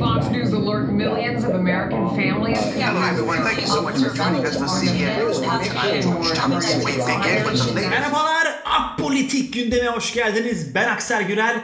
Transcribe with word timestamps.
Fox 0.00 0.30
News 0.30 0.52
alert 0.52 0.92
millions 0.92 1.44
of 1.44 1.54
American 1.54 2.08
families. 2.16 2.58
Hello, 2.74 3.00
everyone. 3.10 3.42
Thank 3.42 3.60
you 3.62 3.66
so 3.66 3.82
much 3.82 3.94
for 3.96 4.14
joining 4.16 4.44
us 4.46 4.56
for 4.58 4.66
CNN. 4.68 5.20
I'm 5.46 6.02
George 6.02 6.34
Thomas. 6.38 6.66
We 6.84 6.92
begin 6.92 7.44
with 7.44 7.64
the 7.66 7.72
latest. 7.72 7.74
Merhabalar, 7.74 8.46
Apolitik 8.64 9.54
gündeme 9.54 9.88
hoş 9.88 10.12
geldiniz. 10.14 10.74
Ben 10.74 10.88
Aksel 10.88 11.26
Gürel 11.26 11.60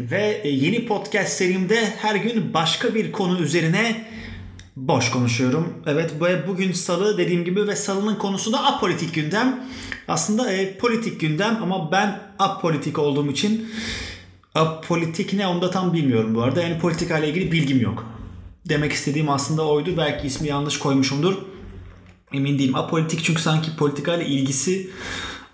ve 0.00 0.42
yeni 0.44 0.86
podcast 0.86 1.32
serimde 1.32 1.88
her 2.02 2.14
gün 2.14 2.54
başka 2.54 2.94
bir 2.94 3.12
konu 3.12 3.38
üzerine 3.40 4.04
boş 4.76 5.10
konuşuyorum. 5.10 5.82
Evet 5.86 6.10
bu- 6.20 6.48
bugün 6.52 6.72
salı 6.72 7.18
dediğim 7.18 7.44
gibi 7.44 7.66
ve 7.68 7.76
salının 7.76 8.14
konusu 8.16 8.52
da 8.52 8.64
apolitik 8.66 9.14
gündem. 9.14 9.60
Aslında 10.08 10.52
e, 10.52 10.76
politik 10.78 11.20
gündem 11.20 11.58
ama 11.62 11.92
ben 11.92 12.18
apolitik 12.38 12.98
olduğum 12.98 13.30
için 13.30 13.68
apolitik 14.54 15.32
ne 15.32 15.46
onu 15.46 15.62
da 15.62 15.70
tam 15.70 15.92
bilmiyorum 15.92 16.34
bu 16.34 16.42
arada. 16.42 16.62
Yani 16.62 16.78
politikayla 16.78 17.28
ilgili 17.28 17.52
bilgim 17.52 17.80
yok. 17.80 18.06
Demek 18.68 18.92
istediğim 18.92 19.28
aslında 19.28 19.66
oydu. 19.66 19.96
Belki 19.96 20.26
ismi 20.26 20.48
yanlış 20.48 20.78
koymuşumdur. 20.78 21.34
Emin 22.32 22.58
değilim. 22.58 22.74
Apolitik 22.74 23.24
çünkü 23.24 23.42
sanki 23.42 23.76
politikayla 23.76 24.24
ilgisi 24.24 24.90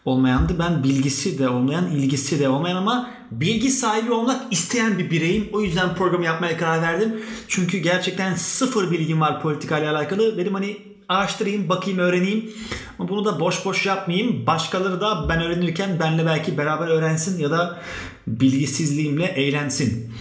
olmayandı. 0.05 0.59
Ben 0.59 0.85
bilgisi 0.85 1.39
de 1.39 1.49
olmayan, 1.49 1.91
ilgisi 1.91 2.41
de 2.41 2.49
olmayan 2.49 2.77
ama 2.77 3.11
bilgi 3.31 3.71
sahibi 3.71 4.13
olmak 4.13 4.53
isteyen 4.53 4.99
bir 4.99 5.11
bireyim. 5.11 5.49
O 5.53 5.61
yüzden 5.61 5.95
programı 5.95 6.25
yapmaya 6.25 6.59
karar 6.59 6.83
verdim. 6.83 7.21
Çünkü 7.49 7.79
gerçekten 7.79 8.35
sıfır 8.35 8.91
bilgim 8.91 9.21
var 9.21 9.43
politikayla 9.43 9.97
alakalı. 9.97 10.37
Dedim 10.37 10.55
hani 10.55 10.77
araştırayım, 11.09 11.69
bakayım, 11.69 11.99
öğreneyim. 11.99 12.51
Ama 12.99 13.09
bunu 13.09 13.25
da 13.25 13.41
boş 13.41 13.65
boş 13.65 13.87
yapmayayım. 13.87 14.47
Başkaları 14.47 15.01
da 15.01 15.29
ben 15.29 15.43
öğrenirken 15.43 16.01
benle 16.01 16.27
belki 16.27 16.59
beraber 16.59 16.89
öğrensin 16.89 17.39
ya 17.39 17.51
da 17.51 17.81
bilgisizliğimle 18.27 19.25
eğlensin 19.25 20.13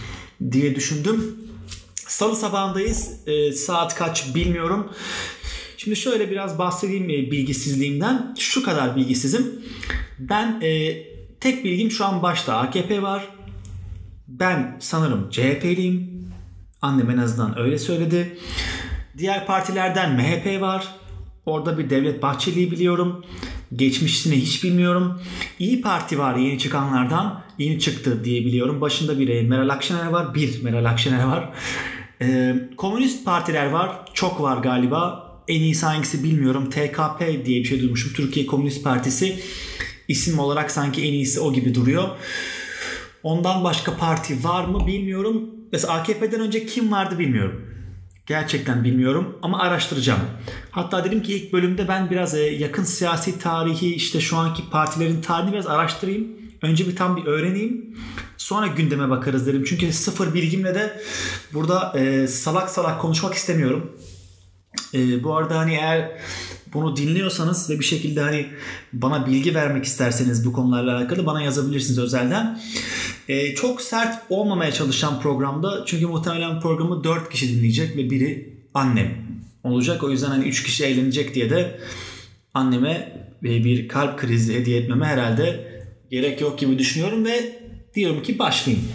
diye 0.50 0.74
düşündüm. 0.74 1.36
Salı 1.94 2.36
sabahındayız. 2.36 3.10
Ee, 3.26 3.52
saat 3.52 3.94
kaç 3.94 4.34
bilmiyorum. 4.34 4.92
Şimdi 5.76 5.96
şöyle 5.96 6.30
biraz 6.30 6.58
bahsedeyim 6.58 7.04
e, 7.04 7.30
bilgisizliğimden. 7.30 8.34
Şu 8.38 8.62
kadar 8.62 8.96
bilgisizim. 8.96 9.62
Ben 10.18 10.60
e, 10.62 11.02
tek 11.40 11.64
bilgim 11.64 11.90
şu 11.90 12.04
an 12.04 12.22
başta 12.22 12.56
AKP 12.56 13.02
var. 13.02 13.28
Ben 14.28 14.76
sanırım 14.80 15.30
CHP'liyim. 15.30 16.26
Annem 16.82 17.10
en 17.10 17.18
azından 17.18 17.58
öyle 17.58 17.78
söyledi. 17.78 18.38
Diğer 19.18 19.46
partilerden 19.46 20.12
MHP 20.14 20.60
var. 20.60 20.86
Orada 21.46 21.78
bir 21.78 21.90
Devlet 21.90 22.22
Bahçeli'yi 22.22 22.70
biliyorum. 22.70 23.24
Geçmişini 23.76 24.34
hiç 24.34 24.64
bilmiyorum. 24.64 25.20
İyi 25.58 25.80
Parti 25.80 26.18
var 26.18 26.36
yeni 26.36 26.58
çıkanlardan. 26.58 27.42
Yeni 27.58 27.80
çıktı 27.80 28.24
diye 28.24 28.40
biliyorum. 28.40 28.80
Başında 28.80 29.18
bir 29.18 29.28
e, 29.28 29.42
Meral 29.42 29.68
Akşener 29.68 30.06
var. 30.06 30.34
Bir 30.34 30.62
Meral 30.62 30.84
Akşener 30.84 31.24
var. 31.24 31.52
Ee, 32.22 32.56
komünist 32.76 33.24
partiler 33.24 33.70
var. 33.70 33.90
Çok 34.14 34.40
var 34.42 34.56
galiba. 34.56 35.26
En 35.48 35.60
iyisi 35.60 35.86
hangisi 35.86 36.24
bilmiyorum. 36.24 36.70
TKP 36.70 37.46
diye 37.46 37.60
bir 37.60 37.64
şey 37.64 37.80
duymuşum. 37.80 38.12
Türkiye 38.12 38.46
Komünist 38.46 38.84
Partisi. 38.84 39.36
İsim 40.08 40.38
olarak 40.38 40.70
sanki 40.70 41.02
en 41.02 41.12
iyisi 41.12 41.40
o 41.40 41.52
gibi 41.52 41.74
duruyor. 41.74 42.08
Ondan 43.22 43.64
başka 43.64 43.96
parti 43.96 44.44
var 44.44 44.64
mı 44.64 44.86
bilmiyorum. 44.86 45.50
Mesela 45.72 45.94
AKP'den 45.94 46.40
önce 46.40 46.66
kim 46.66 46.92
vardı 46.92 47.18
bilmiyorum. 47.18 47.65
Gerçekten 48.26 48.84
bilmiyorum 48.84 49.38
ama 49.42 49.58
araştıracağım. 49.58 50.20
Hatta 50.70 51.04
dedim 51.04 51.22
ki 51.22 51.34
ilk 51.34 51.52
bölümde 51.52 51.88
ben 51.88 52.10
biraz 52.10 52.34
e, 52.34 52.40
yakın 52.40 52.84
siyasi 52.84 53.38
tarihi 53.38 53.94
işte 53.94 54.20
şu 54.20 54.36
anki 54.36 54.70
partilerin 54.70 55.20
tarihini 55.20 55.52
biraz 55.52 55.66
araştırayım. 55.66 56.28
Önce 56.62 56.88
bir 56.88 56.96
tam 56.96 57.16
bir 57.16 57.26
öğreneyim. 57.26 57.96
Sonra 58.36 58.66
gündeme 58.66 59.10
bakarız 59.10 59.46
dedim. 59.46 59.64
Çünkü 59.68 59.92
sıfır 59.92 60.34
bilgimle 60.34 60.74
de 60.74 61.00
burada 61.52 61.98
e, 61.98 62.26
salak 62.26 62.70
salak 62.70 63.00
konuşmak 63.00 63.34
istemiyorum. 63.34 63.92
E, 64.94 65.24
bu 65.24 65.36
arada 65.36 65.58
hani 65.58 65.74
eğer 65.74 66.10
bunu 66.72 66.96
dinliyorsanız 66.96 67.70
ve 67.70 67.78
bir 67.80 67.84
şekilde 67.84 68.20
hani 68.20 68.46
bana 68.92 69.26
bilgi 69.26 69.54
vermek 69.54 69.84
isterseniz 69.84 70.46
bu 70.46 70.52
konularla 70.52 70.96
alakalı 70.96 71.26
bana 71.26 71.42
yazabilirsiniz 71.42 71.98
özelden. 71.98 72.60
E, 73.28 73.54
çok 73.54 73.82
sert 73.82 74.22
olmamaya 74.30 74.72
çalışan 74.72 75.20
programda 75.20 75.84
çünkü 75.86 76.06
muhtemelen 76.06 76.60
programı 76.60 77.04
4 77.04 77.30
kişi 77.30 77.56
dinleyecek 77.56 77.96
ve 77.96 78.10
biri 78.10 78.56
annem 78.74 79.26
olacak. 79.64 80.04
O 80.04 80.10
yüzden 80.10 80.28
hani 80.28 80.48
3 80.48 80.62
kişi 80.62 80.84
eğlenecek 80.84 81.34
diye 81.34 81.50
de 81.50 81.80
anneme 82.54 83.12
e, 83.44 83.64
bir 83.64 83.88
kalp 83.88 84.18
krizi 84.18 84.54
hediye 84.54 84.80
etmeme 84.80 85.06
herhalde 85.06 85.76
gerek 86.10 86.40
yok 86.40 86.58
gibi 86.58 86.78
düşünüyorum 86.78 87.24
ve 87.24 87.58
diyorum 87.94 88.22
ki 88.22 88.38
başlayayım. 88.38 88.88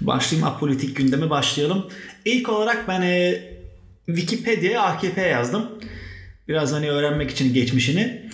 Başlayayım 0.00 0.48
apolitik 0.48 0.96
gündeme 0.96 1.30
başlayalım. 1.30 1.86
İlk 2.24 2.48
olarak 2.48 2.88
ben 2.88 3.02
e, 3.02 3.42
Wikipedia'ya 4.06 4.82
AKP 4.82 5.20
yazdım. 5.20 5.70
Biraz 6.48 6.72
hani 6.72 6.90
öğrenmek 6.90 7.30
için 7.30 7.54
geçmişini. 7.54 8.30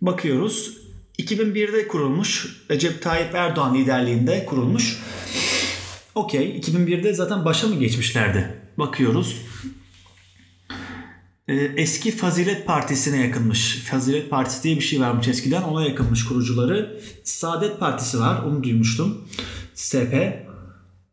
Bakıyoruz. 0.00 0.79
2001'de 1.18 1.88
kurulmuş. 1.88 2.56
Recep 2.70 3.02
Tayyip 3.02 3.34
Erdoğan 3.34 3.74
liderliğinde 3.74 4.46
kurulmuş. 4.46 4.98
Okey. 6.14 6.60
2001'de 6.60 7.14
zaten 7.14 7.44
başa 7.44 7.66
mı 7.66 7.74
geçmişlerdi? 7.74 8.60
Bakıyoruz. 8.78 9.36
Ee, 11.48 11.54
Eski 11.54 12.16
Fazilet 12.16 12.66
Partisi'ne 12.66 13.26
yakınmış. 13.26 13.76
Fazilet 13.76 14.30
Partisi 14.30 14.62
diye 14.62 14.76
bir 14.76 14.80
şey 14.80 15.00
varmış 15.00 15.28
eskiden. 15.28 15.62
Ona 15.62 15.84
yakınmış 15.84 16.24
kurucuları. 16.24 17.00
Saadet 17.24 17.80
Partisi 17.80 18.20
var. 18.20 18.42
Onu 18.42 18.62
duymuştum. 18.62 19.28
SP. 19.86 20.12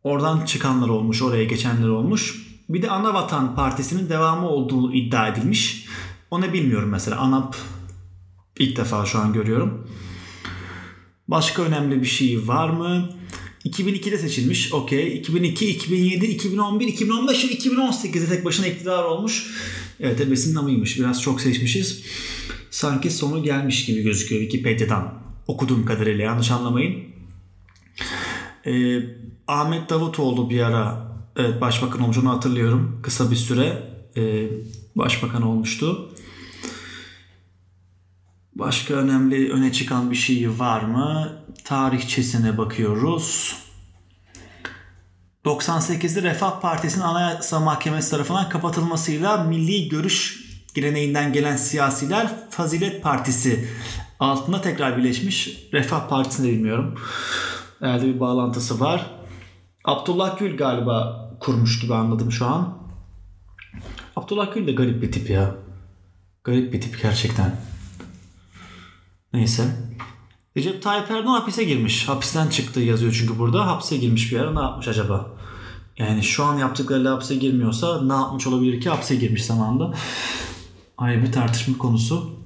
Oradan 0.04 0.46
çıkanlar 0.46 0.90
olmuş. 0.90 1.22
Oraya 1.22 1.44
geçenler 1.44 1.88
olmuş. 1.88 2.48
Bir 2.70 2.82
de 2.82 2.90
Anavatan 2.90 3.56
Partisi'nin 3.56 4.10
devamı 4.10 4.50
olduğu 4.50 4.94
iddia 4.94 5.28
edilmiş. 5.28 5.86
Onu 6.32 6.54
bilmiyorum 6.54 6.90
mesela. 6.90 7.18
ANAP 7.18 7.56
ilk 8.60 8.78
defa 8.78 9.06
şu 9.06 9.20
an 9.20 9.34
görüyorum. 9.34 9.88
Başka 11.28 11.64
önemli 11.64 12.02
bir 12.02 12.08
şey 12.08 12.48
var 12.48 12.70
mı? 12.70 13.10
2002'de 13.66 14.18
seçilmiş. 14.18 14.74
Okey. 14.74 15.18
2002, 15.18 15.70
2007, 15.70 16.26
2011, 16.26 16.88
2015 16.88 17.46
ve 17.46 17.48
2018'de 17.48 18.26
tek 18.26 18.46
başına 18.46 18.68
iktidar 18.68 19.04
olmuş. 19.04 19.48
Evet 20.00 20.22
ebesinin 20.22 20.56
amıymış. 20.56 21.00
Biraz 21.00 21.22
çok 21.22 21.42
seçmişiz. 21.42 22.04
Sanki 22.72 23.12
sonu 23.12 23.44
gelmiş 23.44 23.86
gibi 23.86 24.02
gözüküyor 24.02 24.42
Wikipedia'dan. 24.42 25.14
Okuduğum 25.48 25.86
kadarıyla 25.86 26.24
yanlış 26.24 26.52
anlamayın. 26.52 27.04
Ee, 28.66 29.00
Ahmet 29.48 29.90
Davutoğlu 29.90 30.50
bir 30.50 30.60
ara 30.60 31.12
evet, 31.36 31.62
başbakan 31.62 32.02
olmuş 32.02 32.18
onu 32.18 32.30
hatırlıyorum. 32.30 33.00
Kısa 33.04 33.32
bir 33.32 33.36
süre 33.36 33.84
e, 34.18 34.48
başbakan 34.96 35.42
olmuştu. 35.42 36.10
Başka 38.60 38.94
önemli 38.94 39.52
öne 39.52 39.72
çıkan 39.72 40.12
bir 40.12 40.16
şey 40.16 40.60
var 40.60 40.82
mı? 40.82 41.32
Tarihçesine 41.64 42.58
bakıyoruz. 42.58 43.56
98'de 45.46 46.22
Refah 46.22 46.62
Partisi'nin 46.62 47.04
Anayasa 47.04 47.60
Mahkemesi 47.60 48.12
tarafından 48.12 48.50
kapatılmasıyla 48.50 49.44
milli 49.44 49.90
görüş 49.90 50.44
geleneğinden 50.74 51.34
gelen 51.34 51.58
siyasiler 51.58 52.50
Fazilet 52.50 53.04
Partisi 53.04 53.70
altında 54.20 54.62
tekrar 54.62 54.98
birleşmiş. 54.98 55.68
Refah 55.74 56.10
Partisi'ni 56.10 56.48
de 56.48 56.52
bilmiyorum. 56.52 56.96
Herhalde 57.80 58.06
bir 58.06 58.20
bağlantısı 58.20 58.80
var. 58.80 59.12
Abdullah 59.86 60.40
Gül 60.40 60.58
galiba 60.58 61.30
kurmuş 61.40 61.80
gibi 61.80 61.94
anladım 61.94 62.32
şu 62.32 62.46
an. 62.46 62.78
Abdullah 64.16 64.54
Gül 64.54 64.68
de 64.68 64.72
garip 64.72 65.02
bir 65.02 65.12
tip 65.12 65.30
ya. 65.30 65.56
Garip 66.44 66.74
bir 66.74 66.82
tip 66.82 67.02
gerçekten. 67.02 67.77
Neyse. 69.38 69.64
Recep 70.58 70.84
Tayyip 70.84 71.12
Erdoğan 71.12 71.40
hapise 71.40 71.64
girmiş. 71.64 72.10
Hapisten 72.10 72.48
çıktı 72.48 72.80
yazıyor 72.80 73.16
çünkü 73.20 73.40
burada. 73.40 73.68
Hapse 73.68 73.98
girmiş 73.98 74.32
bir 74.32 74.40
ara. 74.40 74.54
Ne 74.54 74.60
yapmış 74.60 74.88
acaba? 74.88 75.38
Yani 75.98 76.24
şu 76.24 76.44
an 76.44 76.58
yaptıklarıyla 76.58 77.16
hapse 77.16 77.36
girmiyorsa 77.36 78.02
ne 78.02 78.14
yapmış 78.14 78.48
olabilir 78.48 78.82
ki 78.82 78.90
hapse 78.90 79.16
girmiş 79.16 79.46
zamanında? 79.46 79.94
Ayrı 80.98 81.24
bir 81.24 81.32
tartışma 81.32 81.78
konusu. 81.78 82.40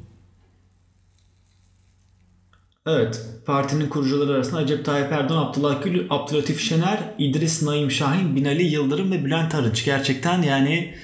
Evet. 2.88 3.26
Partinin 3.46 3.90
kurucuları 3.90 4.34
arasında 4.34 4.62
Recep 4.62 4.86
Tayyip 4.86 5.12
Erdoğan, 5.12 5.46
Abdullah 5.46 5.84
Gül, 5.84 6.08
Abdülatif 6.10 6.60
Şener, 6.60 7.00
İdris 7.18 7.64
Naim 7.64 7.92
Şahin, 7.92 8.36
Binali 8.36 8.64
Yıldırım 8.64 9.12
ve 9.12 9.26
Bülent 9.26 9.56
Arınç. 9.56 9.86
Gerçekten 9.86 10.42
yani 10.42 10.96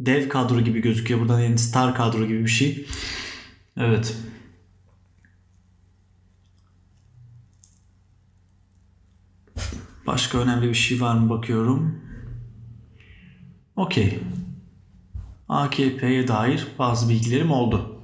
dev 0.00 0.28
kadro 0.28 0.60
gibi 0.60 0.80
gözüküyor. 0.80 1.20
Buradan 1.20 1.40
yani 1.40 1.58
star 1.58 1.94
kadro 1.94 2.26
gibi 2.26 2.44
bir 2.44 2.50
şey. 2.50 2.86
Evet. 3.76 4.16
Başka 10.12 10.38
önemli 10.38 10.68
bir 10.68 10.74
şey 10.74 11.00
var 11.00 11.14
mı 11.14 11.30
bakıyorum. 11.30 12.00
Okey. 13.76 14.18
AKP'ye 15.48 16.28
dair 16.28 16.66
bazı 16.78 17.08
bilgilerim 17.08 17.50
oldu. 17.50 18.00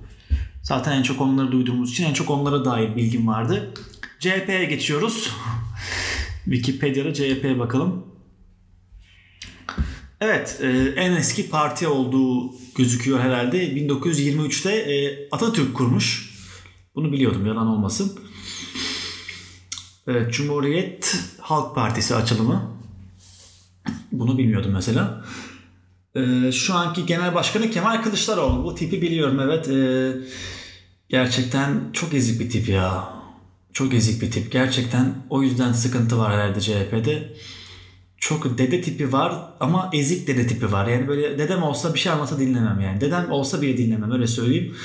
Zaten 0.63 0.99
en 0.99 1.03
çok 1.03 1.21
onları 1.21 1.53
duyduğumuz 1.53 1.93
için 1.93 2.05
en 2.05 2.13
çok 2.13 2.31
onlara 2.31 2.65
dair 2.65 2.97
bilgim 2.97 3.27
vardı. 3.27 3.75
CHP'ye 4.21 4.65
geçiyoruz. 4.65 5.31
Wikipedia'da 6.45 7.15
CHP'ye 7.15 7.59
bakalım. 7.59 8.07
Evet, 10.21 10.61
e, 10.63 10.69
en 10.97 11.13
eski 11.13 11.51
parti 11.51 11.89
olduğu 11.89 12.55
gözüküyor 12.77 13.21
herhalde. 13.21 13.73
1923'te 13.73 14.73
e, 14.73 15.29
Atatürk 15.31 15.75
kurmuş. 15.75 16.35
Bunu 16.95 17.13
biliyordum, 17.13 17.47
yalan 17.47 17.67
olmasın. 17.67 18.19
Evet, 20.07 20.33
Cumhuriyet 20.33 21.25
Halk 21.41 21.75
Partisi 21.75 22.15
açılımı. 22.15 22.77
Bunu 24.13 24.39
bilmiyordum 24.39 24.73
mesela. 24.73 25.25
E, 26.15 26.53
şu 26.53 26.75
anki 26.75 27.07
genel 27.07 27.35
başkanı 27.35 27.71
Kemal 27.71 28.03
Kılıçdaroğlu. 28.03 28.65
Bu 28.65 28.75
tipi 28.75 29.03
biliyorum 29.03 29.41
evet. 29.41 29.69
E, 29.69 30.13
gerçekten 31.09 31.91
çok 31.93 32.15
ezik 32.15 32.41
bir 32.41 32.51
tip 32.51 32.69
ya. 32.69 33.17
Çok 33.73 33.95
ezik 33.95 34.23
bir 34.23 34.31
tip. 34.31 34.53
Gerçekten 34.53 35.15
o 35.31 35.43
yüzden 35.43 35.73
sıkıntı 35.73 36.19
var 36.19 36.33
herhalde 36.33 36.61
CHP'de 36.61 37.33
çok 38.19 38.59
dede 38.59 38.81
tipi 38.81 39.13
var 39.13 39.53
ama 39.61 39.91
ezik 39.93 40.27
dede 40.27 40.47
tipi 40.47 40.73
var. 40.73 40.87
Yani 40.87 41.09
böyle 41.09 41.39
dedem 41.39 41.63
olsa 41.63 41.95
bir 41.95 41.99
şey 41.99 42.13
anlasa 42.13 42.39
dinlemem 42.39 42.81
yani. 42.81 43.01
Dedem 43.01 43.31
olsa 43.31 43.63
bile 43.63 43.77
dinlemem 43.77 44.13
öyle 44.13 44.27
söyleyeyim. 44.27 44.77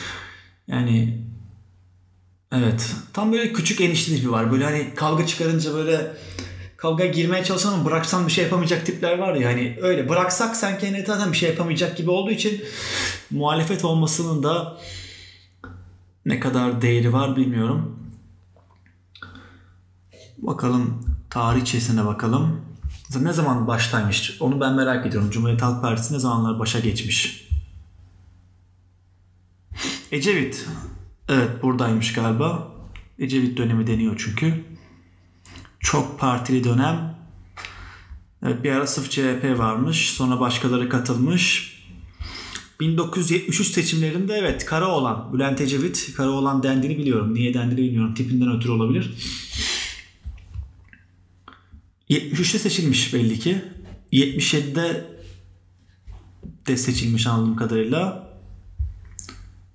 Yani 0.67 1.21
evet 2.51 2.95
tam 3.13 3.31
böyle 3.33 3.53
küçük 3.53 3.81
enişte 3.81 4.15
tipi 4.15 4.31
var. 4.31 4.51
Böyle 4.51 4.63
hani 4.63 4.95
kavga 4.95 5.25
çıkarınca 5.27 5.73
böyle 5.73 6.11
kavga 6.77 7.05
girmeye 7.05 7.43
çalışan 7.43 7.73
ama 7.73 7.85
bıraksan 7.85 8.27
bir 8.27 8.31
şey 8.31 8.43
yapamayacak 8.43 8.85
tipler 8.85 9.17
var 9.17 9.35
ya 9.35 9.49
hani 9.49 9.77
öyle 9.81 10.09
bıraksak 10.09 10.55
sen 10.55 10.79
kendine 10.79 11.05
zaten 11.05 11.31
bir 11.31 11.37
şey 11.37 11.49
yapamayacak 11.49 11.97
gibi 11.97 12.11
olduğu 12.11 12.31
için 12.31 12.63
muhalefet 13.31 13.85
olmasının 13.85 14.43
da 14.43 14.77
ne 16.25 16.39
kadar 16.39 16.81
değeri 16.81 17.13
var 17.13 17.35
bilmiyorum. 17.35 17.99
Bakalım 20.37 21.05
tarihçesine 21.29 22.05
bakalım. 22.05 22.61
Ne 23.21 23.33
zaman 23.33 23.67
baştaymış? 23.67 24.37
Onu 24.41 24.61
ben 24.61 24.73
merak 24.73 25.05
ediyorum. 25.05 25.29
Cumhuriyet 25.29 25.61
Halk 25.61 25.81
Partisi 25.81 26.13
ne 26.13 26.19
zamanlar 26.19 26.59
başa 26.59 26.79
geçmiş? 26.79 27.47
Ecevit. 30.11 30.67
Evet 31.31 31.63
buradaymış 31.63 32.13
galiba. 32.13 32.71
Ecevit 33.19 33.57
dönemi 33.57 33.87
deniyor 33.87 34.23
çünkü. 34.25 34.63
Çok 35.79 36.19
partili 36.19 36.63
dönem. 36.63 37.17
Evet, 38.45 38.63
bir 38.63 38.71
ara 38.71 38.87
sırf 38.87 39.11
CHP 39.11 39.57
varmış. 39.57 40.09
Sonra 40.09 40.39
başkaları 40.39 40.89
katılmış. 40.89 41.71
1973 42.79 43.67
seçimlerinde 43.67 44.33
evet 44.33 44.65
Karaoğlan, 44.65 45.33
Bülent 45.33 45.61
Ecevit 45.61 46.13
Karaoğlan 46.15 46.63
dendiğini 46.63 46.97
biliyorum. 46.97 47.33
Niye 47.33 47.53
dendiğini 47.53 47.81
bilmiyorum. 47.81 48.13
Tipinden 48.13 48.55
ötürü 48.57 48.71
olabilir. 48.71 49.13
73'te 52.09 52.59
seçilmiş 52.59 53.13
belli 53.13 53.39
ki. 53.39 53.61
77'de 54.11 55.11
de 56.67 56.77
seçilmiş 56.77 57.27
anladığım 57.27 57.55
kadarıyla. 57.55 58.30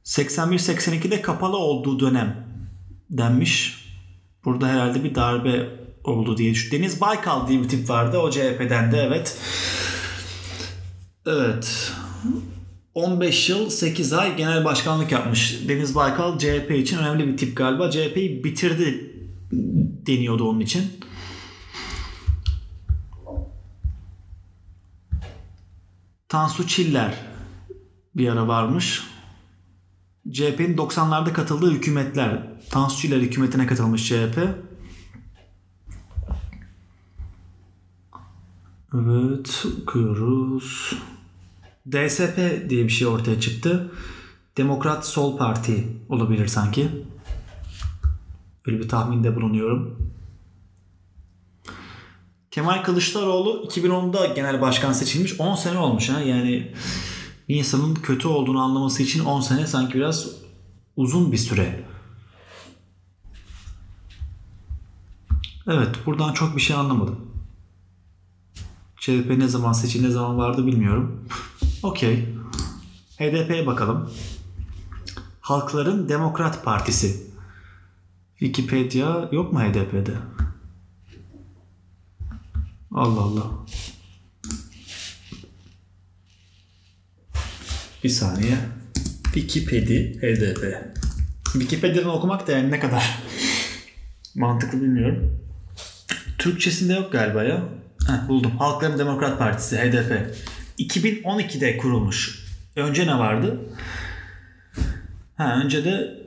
81-82'de 0.06 1.22
kapalı 1.22 1.56
olduğu 1.56 2.00
dönem 2.00 2.46
denmiş. 3.10 3.84
Burada 4.44 4.68
herhalde 4.68 5.04
bir 5.04 5.14
darbe 5.14 5.68
oldu 6.04 6.36
diye 6.36 6.54
düşünüyorum. 6.54 6.82
Deniz 6.82 7.00
Baykal 7.00 7.48
diye 7.48 7.62
bir 7.62 7.68
tip 7.68 7.90
vardı. 7.90 8.18
O 8.18 8.30
CHP'den 8.30 8.92
de 8.92 8.98
evet. 8.98 9.38
Evet. 11.26 11.92
15 12.94 13.48
yıl 13.48 13.70
8 13.70 14.12
ay 14.12 14.36
genel 14.36 14.64
başkanlık 14.64 15.12
yapmış. 15.12 15.68
Deniz 15.68 15.94
Baykal 15.94 16.38
CHP 16.38 16.70
için 16.70 16.98
önemli 16.98 17.28
bir 17.28 17.36
tip 17.36 17.56
galiba. 17.56 17.90
CHP'yi 17.90 18.44
bitirdi 18.44 19.14
deniyordu 20.06 20.48
onun 20.48 20.60
için. 20.60 20.82
Tansu 26.28 26.66
Çiller 26.66 27.14
bir 28.14 28.28
ara 28.28 28.48
varmış. 28.48 29.02
CHP'nin 30.32 30.76
90'larda 30.76 31.32
katıldığı 31.32 31.70
hükümetler. 31.70 32.42
Tansu 32.70 33.00
Çiller 33.00 33.20
hükümetine 33.20 33.66
katılmış 33.66 34.08
CHP. 34.08 34.38
Evet 38.94 39.66
okuyoruz. 39.82 40.92
DSP 41.92 42.36
diye 42.68 42.84
bir 42.84 42.88
şey 42.88 43.06
ortaya 43.06 43.40
çıktı. 43.40 43.92
Demokrat 44.56 45.06
Sol 45.06 45.36
Parti 45.36 45.88
olabilir 46.08 46.46
sanki. 46.46 46.90
Öyle 48.66 48.78
bir 48.78 48.88
tahminde 48.88 49.36
bulunuyorum. 49.36 50.12
Kemal 52.50 52.82
Kılıçdaroğlu 52.82 53.68
2010'da 53.68 54.26
genel 54.26 54.60
başkan 54.60 54.92
seçilmiş. 54.92 55.40
10 55.40 55.54
sene 55.54 55.78
olmuş 55.78 56.08
ha. 56.08 56.20
Yani 56.20 56.72
bir 57.48 57.56
insanın 57.56 57.94
kötü 57.94 58.28
olduğunu 58.28 58.62
anlaması 58.62 59.02
için 59.02 59.24
10 59.24 59.40
sene 59.40 59.66
sanki 59.66 59.94
biraz 59.94 60.28
uzun 60.96 61.32
bir 61.32 61.36
süre. 61.36 61.84
Evet 65.66 65.96
buradan 66.06 66.32
çok 66.32 66.56
bir 66.56 66.60
şey 66.60 66.76
anlamadım. 66.76 67.20
CHP 69.00 69.38
ne 69.38 69.48
zaman 69.48 69.72
seçil 69.72 70.02
ne 70.02 70.10
zaman 70.10 70.38
vardı 70.38 70.66
bilmiyorum. 70.66 71.28
Okey. 71.82 72.34
HDP'ye 73.18 73.66
bakalım. 73.66 74.10
Halkların 75.40 76.08
Demokrat 76.08 76.64
Partisi. 76.64 77.26
Wikipedia 78.38 79.28
yok 79.32 79.52
mu 79.52 79.60
HDP'de? 79.60 80.14
Allah 82.92 83.20
Allah. 83.20 83.50
Bir 88.06 88.10
saniye. 88.10 88.56
Wikipedia 89.34 90.02
HDP. 90.02 90.92
Wikipedia'dan 91.52 92.10
okumak 92.10 92.46
da 92.46 92.52
yani 92.52 92.70
ne 92.70 92.80
kadar 92.80 93.18
mantıklı 94.34 94.80
bilmiyorum. 94.82 95.40
Türkçesinde 96.38 96.94
yok 96.94 97.12
galiba 97.12 97.42
ya. 97.42 97.62
Heh, 98.06 98.28
buldum. 98.28 98.52
Halkların 98.58 98.98
Demokrat 98.98 99.38
Partisi 99.38 99.76
HDP. 99.76 100.34
2012'de 100.78 101.76
kurulmuş. 101.76 102.46
Önce 102.76 103.06
ne 103.06 103.18
vardı? 103.18 103.60
Ha, 105.36 105.60
önce 105.64 105.84
de 105.84 106.24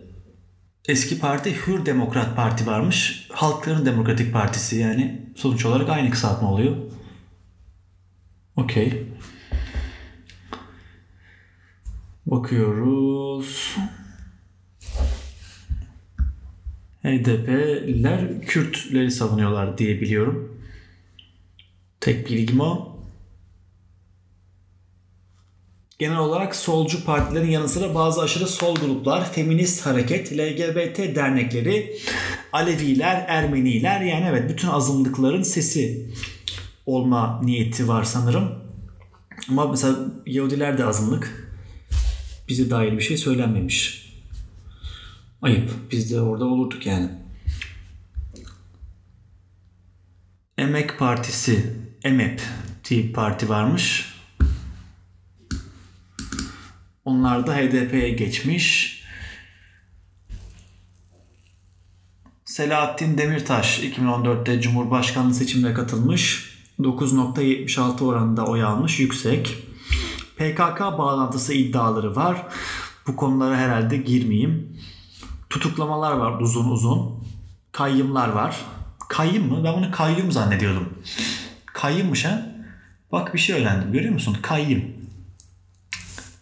eski 0.86 1.20
parti 1.20 1.68
Hür 1.68 1.86
Demokrat 1.86 2.36
Parti 2.36 2.68
varmış. 2.68 3.28
Halkların 3.32 3.86
Demokratik 3.86 4.34
Partisi 4.34 4.76
yani 4.76 5.22
sonuç 5.36 5.66
olarak 5.66 5.90
aynı 5.90 6.10
kısaltma 6.10 6.52
oluyor. 6.52 6.76
Okey. 8.56 9.06
Bakıyoruz. 12.32 13.76
HDP'liler 17.04 18.42
Kürtleri 18.42 19.12
savunuyorlar 19.12 19.78
diye 19.78 20.02
biliyorum. 20.02 20.62
Tek 22.00 22.30
bilgim 22.30 22.60
o. 22.60 22.96
Genel 26.00 26.18
olarak 26.18 26.56
solcu 26.56 27.06
partilerin 27.06 27.52
yanı 27.52 27.70
sıra 27.70 27.96
bazı 27.96 28.22
aşırı 28.22 28.48
sol 28.48 28.76
gruplar, 28.76 29.32
feminist 29.32 29.86
hareket, 29.86 30.34
LGBT 30.34 31.16
dernekleri, 31.16 31.98
Aleviler, 32.54 33.26
Ermeniler 33.28 34.02
yani 34.02 34.26
evet 34.30 34.50
bütün 34.50 34.68
azınlıkların 34.68 35.42
sesi 35.42 36.10
olma 36.86 37.42
niyeti 37.44 37.88
var 37.88 38.04
sanırım. 38.04 38.52
Ama 39.50 39.68
mesela 39.68 39.96
Yahudiler 40.26 40.78
de 40.78 40.86
azınlık. 40.86 41.49
Bize 42.50 42.70
dair 42.70 42.92
bir 42.92 43.02
şey 43.02 43.18
söylenmemiş. 43.18 44.10
Ayıp. 45.42 45.72
Biz 45.92 46.12
de 46.12 46.22
orada 46.22 46.46
olurduk 46.46 46.86
yani. 46.86 47.10
Emek 50.58 51.00
Partisi, 51.00 51.74
EMEP 52.04 52.42
diye 52.90 53.04
bir 53.04 53.14
parti 53.14 53.50
varmış. 53.50 54.14
Onlar 57.06 57.48
da 57.48 57.56
HDP'ye 57.56 58.10
geçmiş. 58.10 59.00
Selahattin 62.46 63.18
Demirtaş 63.18 63.80
2014'te 63.80 64.62
Cumhurbaşkanlığı 64.62 65.34
seçimine 65.34 65.74
katılmış. 65.74 66.54
9.76 66.80 68.04
oranında 68.04 68.46
oy 68.46 68.64
almış. 68.64 69.00
Yüksek. 69.00 69.69
PKK 70.40 70.80
bağlantısı 70.80 71.54
iddiaları 71.54 72.16
var. 72.16 72.46
Bu 73.08 73.16
konulara 73.16 73.58
herhalde 73.58 73.98
girmeyeyim. 73.98 74.78
Tutuklamalar 75.50 76.12
var 76.12 76.42
uzun 76.42 76.70
uzun. 76.70 77.24
Kayyımlar 77.72 78.30
var. 78.30 78.66
Kayyım 79.10 79.48
mı? 79.48 79.64
Ben 79.64 79.74
bunu 79.74 79.92
kayyum 79.92 80.32
zannediyordum. 80.32 80.90
Kayyımmış 81.66 82.26
ha. 82.26 82.42
Bak 83.12 83.34
bir 83.34 83.40
şey 83.40 83.62
öğrendim. 83.62 83.92
Görüyor 83.92 84.14
musun? 84.14 84.38
Kayyım. 84.42 84.84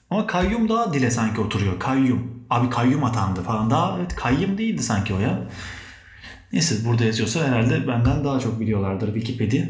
Ama 0.09 0.27
kayyum 0.27 0.69
daha 0.69 0.93
dile 0.93 1.11
sanki 1.11 1.41
oturuyor. 1.41 1.79
Kayyum. 1.79 2.45
Abi 2.49 2.69
kayyum 2.69 3.03
atandı 3.03 3.41
falan. 3.41 3.69
Daha 3.69 3.97
evet 3.97 4.15
kayyum 4.15 4.57
değildi 4.57 4.83
sanki 4.83 5.13
o 5.13 5.19
ya. 5.19 5.39
Neyse 6.53 6.85
burada 6.85 7.03
yazıyorsa 7.03 7.47
herhalde 7.47 7.87
benden 7.87 8.23
daha 8.23 8.39
çok 8.39 8.59
biliyorlardır 8.59 9.13
Wikipedia. 9.13 9.65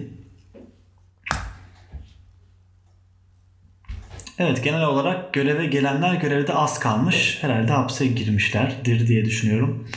Evet 4.39 4.63
genel 4.63 4.83
olarak 4.83 5.33
göreve 5.33 5.65
gelenler 5.65 6.13
görevde 6.13 6.53
az 6.53 6.79
kalmış. 6.79 7.37
Herhalde 7.41 7.71
hapse 7.71 8.07
girmişlerdir 8.07 9.07
diye 9.07 9.25
düşünüyorum. 9.25 9.87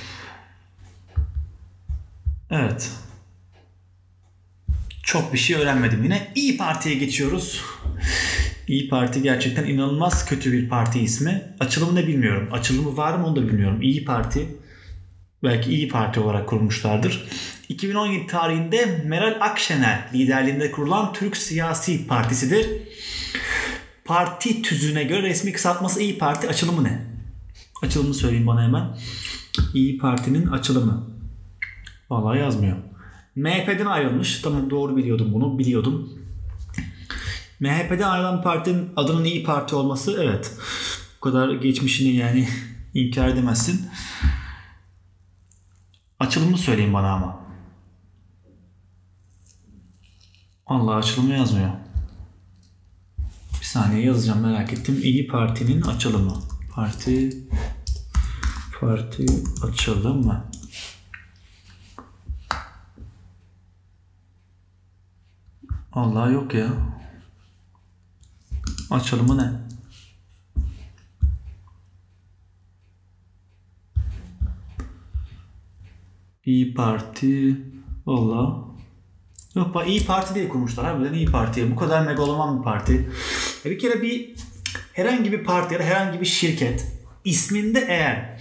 Evet. 2.50 2.90
Çok 5.02 5.32
bir 5.32 5.38
şey 5.38 5.56
öğrenmedim 5.56 6.04
yine. 6.04 6.32
İyi 6.34 6.56
Parti'ye 6.56 6.94
geçiyoruz. 6.94 7.62
İyi 8.68 8.88
Parti 8.88 9.22
gerçekten 9.22 9.64
inanılmaz 9.64 10.28
kötü 10.28 10.52
bir 10.52 10.68
parti 10.68 11.00
ismi. 11.00 11.42
Açılımı 11.60 11.94
ne 11.94 12.06
bilmiyorum. 12.06 12.48
Açılımı 12.52 12.96
var 12.96 13.14
mı 13.14 13.26
onu 13.26 13.36
da 13.36 13.48
bilmiyorum. 13.48 13.82
İyi 13.82 14.04
Parti 14.04 14.48
belki 15.42 15.70
İyi 15.70 15.88
Parti 15.88 16.20
olarak 16.20 16.48
kurmuşlardır. 16.48 17.24
2017 17.68 18.26
tarihinde 18.26 19.02
Meral 19.04 19.36
Akşener 19.40 20.04
liderliğinde 20.14 20.70
kurulan 20.70 21.12
Türk 21.12 21.36
Siyasi 21.36 22.06
Partisi'dir. 22.06 22.66
Parti 24.10 24.62
tüzüğüne 24.62 25.04
göre 25.04 25.22
resmi 25.22 25.52
kısaltması 25.52 26.02
İyi 26.02 26.18
Parti 26.18 26.48
açılımı 26.48 26.84
ne? 26.84 27.06
Açılımı 27.82 28.14
söyleyin 28.14 28.46
bana 28.46 28.62
hemen. 28.62 28.96
İyi 29.74 29.98
Parti'nin 29.98 30.46
açılımı. 30.46 31.10
Vallahi 32.10 32.38
yazmıyor. 32.38 32.76
MHP'den 33.36 33.86
ayrılmış. 33.86 34.40
Tamam 34.40 34.70
doğru 34.70 34.96
biliyordum 34.96 35.32
bunu. 35.32 35.58
Biliyordum. 35.58 36.08
MHP'den 37.60 38.08
ayrılan 38.08 38.42
partinin 38.42 38.92
adının 38.96 39.24
İyi 39.24 39.44
Parti 39.44 39.74
olması 39.74 40.18
evet. 40.22 40.56
Bu 41.16 41.20
kadar 41.20 41.50
geçmişini 41.50 42.08
yani 42.16 42.48
inkar 42.94 43.28
edemezsin. 43.28 43.90
Açılımı 46.18 46.58
söyleyin 46.58 46.94
bana 46.94 47.12
ama. 47.12 47.40
Allah 50.66 50.94
açılımı 50.94 51.32
yazmıyor. 51.32 51.70
Saniye 53.70 54.04
yazacağım 54.04 54.40
merak 54.40 54.72
ettim. 54.72 55.00
İyi 55.02 55.26
Parti'nin 55.26 55.82
açılımı. 55.82 56.36
Parti 56.74 57.30
Parti 58.80 59.26
açılımı. 59.62 60.44
Allah 65.92 66.30
yok 66.30 66.54
ya. 66.54 66.68
Açılımı 68.90 69.38
ne? 69.38 69.50
İyi 76.44 76.74
Parti 76.74 77.64
valla 78.06 78.70
Yok 79.54 79.74
bak 79.74 79.88
İyi 79.88 80.06
Parti 80.06 80.34
diye 80.34 80.48
kurmuşlar 80.48 80.86
harbiden 80.86 81.12
İyi 81.12 81.26
Parti. 81.26 81.70
Bu 81.70 81.76
kadar 81.76 82.06
megaloman 82.06 82.58
bir 82.58 82.64
parti. 82.64 83.10
E 83.64 83.70
bir 83.70 83.78
kere 83.78 84.02
bir 84.02 84.30
herhangi 84.92 85.32
bir 85.32 85.44
parti 85.44 85.74
ya 85.74 85.80
da 85.80 85.84
herhangi 85.84 86.20
bir 86.20 86.26
şirket 86.26 86.86
isminde 87.24 87.84
eğer 87.88 88.40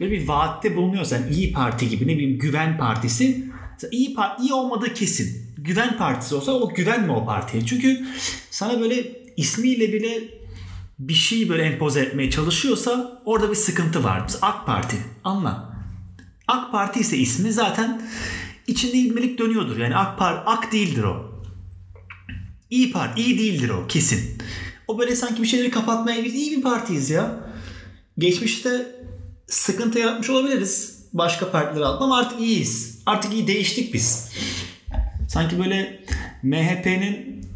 böyle 0.00 0.12
bir 0.12 0.28
vaatte 0.28 0.76
bulunuyorsan 0.76 1.32
İyi 1.32 1.52
Parti 1.52 1.88
gibi 1.88 2.04
ne 2.08 2.14
bileyim 2.16 2.38
Güven 2.38 2.78
Partisi 2.78 3.44
iyi, 3.90 4.14
par- 4.14 4.42
iyi 4.42 4.52
olmadığı 4.52 4.94
kesin. 4.94 5.46
Güven 5.58 5.96
Partisi 5.98 6.34
olsa 6.34 6.52
o 6.52 6.74
güvenme 6.74 7.12
o 7.12 7.26
partiye. 7.26 7.66
Çünkü 7.66 8.06
sana 8.50 8.80
böyle 8.80 9.04
ismiyle 9.36 9.92
bile 9.92 10.20
bir 10.98 11.14
şey 11.14 11.48
böyle 11.48 11.62
empoze 11.62 12.00
etmeye 12.00 12.30
çalışıyorsa 12.30 13.22
orada 13.24 13.50
bir 13.50 13.54
sıkıntı 13.54 14.04
var. 14.04 14.20
Mesela 14.20 14.46
AK 14.46 14.66
Parti 14.66 14.96
anla. 15.24 15.76
AK 16.48 16.72
Parti 16.72 17.00
ise 17.00 17.16
ismi 17.16 17.52
zaten 17.52 18.02
içinde 18.66 18.96
ilmelik 18.96 19.38
dönüyordur. 19.38 19.76
Yani 19.76 19.96
AK 19.96 20.18
Parti 20.18 20.40
AK 20.46 20.72
değildir 20.72 21.02
o. 21.02 21.35
İyi 22.70 22.92
Parti 22.92 23.22
iyi 23.22 23.38
değildir 23.38 23.68
o 23.68 23.86
kesin. 23.86 24.38
O 24.88 24.98
böyle 24.98 25.16
sanki 25.16 25.42
bir 25.42 25.48
şeyleri 25.48 25.70
kapatmaya 25.70 26.24
biz 26.24 26.34
iyi 26.34 26.56
bir 26.56 26.62
partiyiz 26.62 27.10
ya. 27.10 27.40
Geçmişte 28.18 28.86
sıkıntı 29.46 29.98
yaratmış 29.98 30.30
olabiliriz 30.30 31.02
başka 31.12 31.50
partiler 31.50 31.82
altında 31.82 32.04
ama 32.04 32.18
artık 32.18 32.40
iyiyiz. 32.40 33.02
Artık 33.06 33.32
iyi 33.32 33.46
değiştik 33.46 33.94
biz. 33.94 34.32
Sanki 35.28 35.58
böyle 35.58 36.00
MHP'nin 36.42 37.46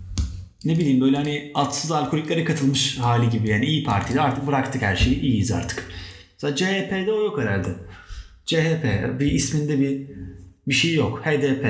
ne 0.65 0.79
bileyim 0.79 1.01
böyle 1.01 1.17
hani 1.17 1.51
atsız 1.55 1.93
alkoliklere 1.93 2.45
katılmış 2.45 2.99
hali 2.99 3.31
gibi 3.31 3.49
yani 3.49 3.67
iyi 3.67 3.85
partide 3.85 4.21
artık 4.21 4.47
bıraktık 4.47 4.83
her 4.83 4.97
şeyi 4.97 5.21
iyiyiz 5.21 5.53
artık. 5.53 5.89
Mesela 6.33 6.57
CHP'de 6.57 7.13
o 7.13 7.23
yok 7.23 7.41
herhalde. 7.41 7.69
CHP 8.47 8.85
bir 9.21 9.33
isminde 9.33 9.81
bir 9.81 10.07
bir 10.69 10.75
şey 10.75 10.95
yok. 10.95 11.23
HDP. 11.27 11.67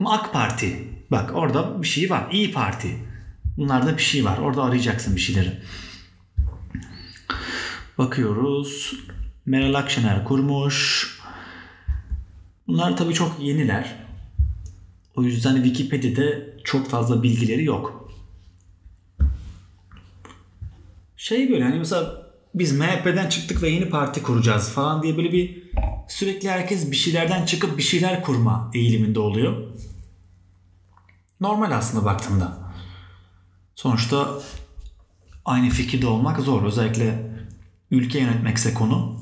Ama 0.00 0.12
AK 0.12 0.32
Parti. 0.32 0.91
Bak 1.12 1.30
orada 1.34 1.82
bir 1.82 1.86
şey 1.86 2.10
var. 2.10 2.28
İyi 2.32 2.52
Parti. 2.52 2.96
Bunlarda 3.56 3.96
bir 3.96 4.02
şey 4.02 4.24
var. 4.24 4.38
Orada 4.38 4.62
arayacaksın 4.62 5.16
bir 5.16 5.20
şeyleri. 5.20 5.52
Bakıyoruz. 7.98 8.94
Meral 9.46 9.74
Akşener 9.74 10.24
kurmuş. 10.24 11.08
Bunlar 12.66 12.96
tabii 12.96 13.14
çok 13.14 13.36
yeniler. 13.40 13.94
O 15.16 15.22
yüzden 15.22 15.54
Wikipedia'da 15.54 16.22
çok 16.64 16.90
fazla 16.90 17.22
bilgileri 17.22 17.64
yok. 17.64 18.12
Şey 21.16 21.50
böyle 21.50 21.64
hani 21.64 21.78
mesela 21.78 22.26
biz 22.54 22.72
MHP'den 22.72 23.28
çıktık 23.28 23.62
ve 23.62 23.68
yeni 23.68 23.88
parti 23.90 24.22
kuracağız 24.22 24.70
falan 24.70 25.02
diye 25.02 25.16
böyle 25.16 25.32
bir 25.32 25.62
sürekli 26.08 26.50
herkes 26.50 26.90
bir 26.90 26.96
şeylerden 26.96 27.46
çıkıp 27.46 27.78
bir 27.78 27.82
şeyler 27.82 28.22
kurma 28.22 28.70
eğiliminde 28.74 29.20
oluyor. 29.20 29.72
Normal 31.42 31.70
aslında 31.70 32.04
baktığında. 32.04 32.58
Sonuçta 33.74 34.28
aynı 35.44 35.70
fikirde 35.70 36.06
olmak 36.06 36.40
zor. 36.40 36.62
Özellikle 36.62 37.30
ülke 37.90 38.18
yönetmekse 38.18 38.74
konu. 38.74 39.20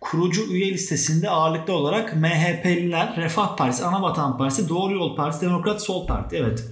Kurucu 0.00 0.42
üye 0.42 0.72
listesinde 0.72 1.30
ağırlıklı 1.30 1.72
olarak 1.72 2.16
MHP'liler, 2.16 3.16
Refah 3.16 3.56
Partisi, 3.56 3.84
Anavatan 3.84 4.38
Partisi, 4.38 4.68
Doğru 4.68 4.94
Yol 4.94 5.16
Partisi, 5.16 5.46
Demokrat 5.46 5.82
Sol 5.82 6.06
Parti. 6.06 6.36
Evet. 6.36 6.64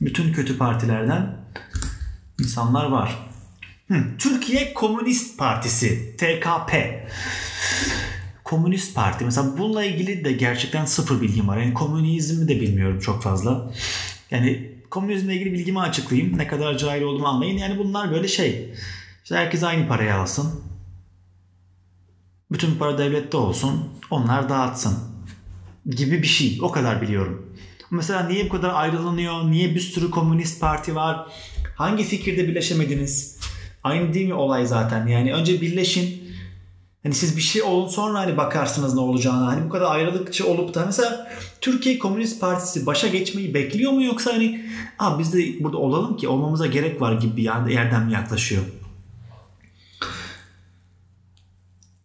Bütün 0.00 0.32
kötü 0.32 0.58
partilerden 0.58 1.36
insanlar 2.40 2.86
var. 2.86 3.18
Hı, 3.88 4.04
Türkiye 4.18 4.74
Komünist 4.74 5.38
Partisi, 5.38 6.16
TKP. 6.16 6.74
Komünist 8.48 8.94
Parti. 8.94 9.24
Mesela 9.24 9.58
bununla 9.58 9.84
ilgili 9.84 10.24
de 10.24 10.32
gerçekten 10.32 10.84
sıfır 10.84 11.20
bilgim 11.20 11.48
var. 11.48 11.58
Yani 11.58 11.74
komünizmi 11.74 12.48
de 12.48 12.60
bilmiyorum 12.60 13.00
çok 13.00 13.22
fazla. 13.22 13.72
Yani 14.30 14.72
komünizmle 14.90 15.34
ilgili 15.34 15.52
bilgimi 15.52 15.80
açıklayayım. 15.80 16.38
Ne 16.38 16.46
kadar 16.46 16.78
cahil 16.78 17.02
olduğumu 17.02 17.26
anlayın. 17.26 17.58
Yani 17.58 17.78
bunlar 17.78 18.10
böyle 18.10 18.28
şey. 18.28 18.74
İşte 19.22 19.36
herkes 19.36 19.62
aynı 19.62 19.88
parayı 19.88 20.14
alsın. 20.14 20.60
Bütün 22.52 22.74
para 22.74 22.98
devlette 22.98 23.36
olsun. 23.36 23.88
Onlar 24.10 24.48
dağıtsın. 24.48 24.98
Gibi 25.86 26.22
bir 26.22 26.26
şey. 26.26 26.58
O 26.62 26.70
kadar 26.70 27.02
biliyorum. 27.02 27.52
Mesela 27.90 28.28
niye 28.28 28.44
bu 28.44 28.48
kadar 28.48 28.74
ayrılanıyor? 28.74 29.50
Niye 29.50 29.74
bir 29.74 29.80
sürü 29.80 30.10
komünist 30.10 30.60
parti 30.60 30.94
var? 30.94 31.26
Hangi 31.76 32.04
fikirde 32.04 32.48
birleşemediniz? 32.48 33.38
Aynı 33.84 34.14
değil 34.14 34.26
mi 34.26 34.34
olay 34.34 34.66
zaten? 34.66 35.06
Yani 35.06 35.34
önce 35.34 35.60
birleşin. 35.60 36.27
Hani 37.02 37.14
siz 37.14 37.36
bir 37.36 37.42
şey 37.42 37.62
olun 37.62 37.88
sonra 37.88 38.18
hani 38.18 38.36
bakarsınız 38.36 38.94
ne 38.94 39.00
olacağına. 39.00 39.46
Hani 39.46 39.64
bu 39.64 39.68
kadar 39.68 39.90
ayrılıkçı 39.90 40.46
olup 40.46 40.74
da 40.74 40.86
mesela 40.86 41.32
Türkiye 41.60 41.98
Komünist 41.98 42.40
Partisi 42.40 42.86
başa 42.86 43.08
geçmeyi 43.08 43.54
bekliyor 43.54 43.92
mu 43.92 44.04
yoksa 44.04 44.32
hani 44.32 44.64
Aa, 44.98 45.18
biz 45.18 45.32
de 45.32 45.64
burada 45.64 45.76
olalım 45.76 46.16
ki 46.16 46.28
olmamıza 46.28 46.66
gerek 46.66 47.00
var 47.00 47.12
gibi 47.12 47.36
bir 47.36 47.42
yerden 47.72 48.06
mi 48.06 48.12
yaklaşıyor? 48.12 48.62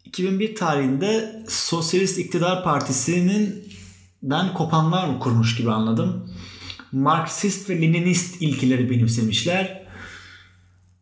2001 0.06 0.56
tarihinde 0.56 1.44
Sosyalist 1.48 2.20
İktidar 2.20 2.64
Partisi'nin 2.64 3.64
den 4.24 4.54
kopanlar 4.54 5.08
mı 5.08 5.20
kurmuş 5.20 5.56
gibi 5.56 5.72
anladım. 5.72 6.30
Marksist 6.92 7.70
ve 7.70 7.82
Leninist 7.82 8.42
ilkeleri 8.42 8.90
benimsemişler. 8.90 9.84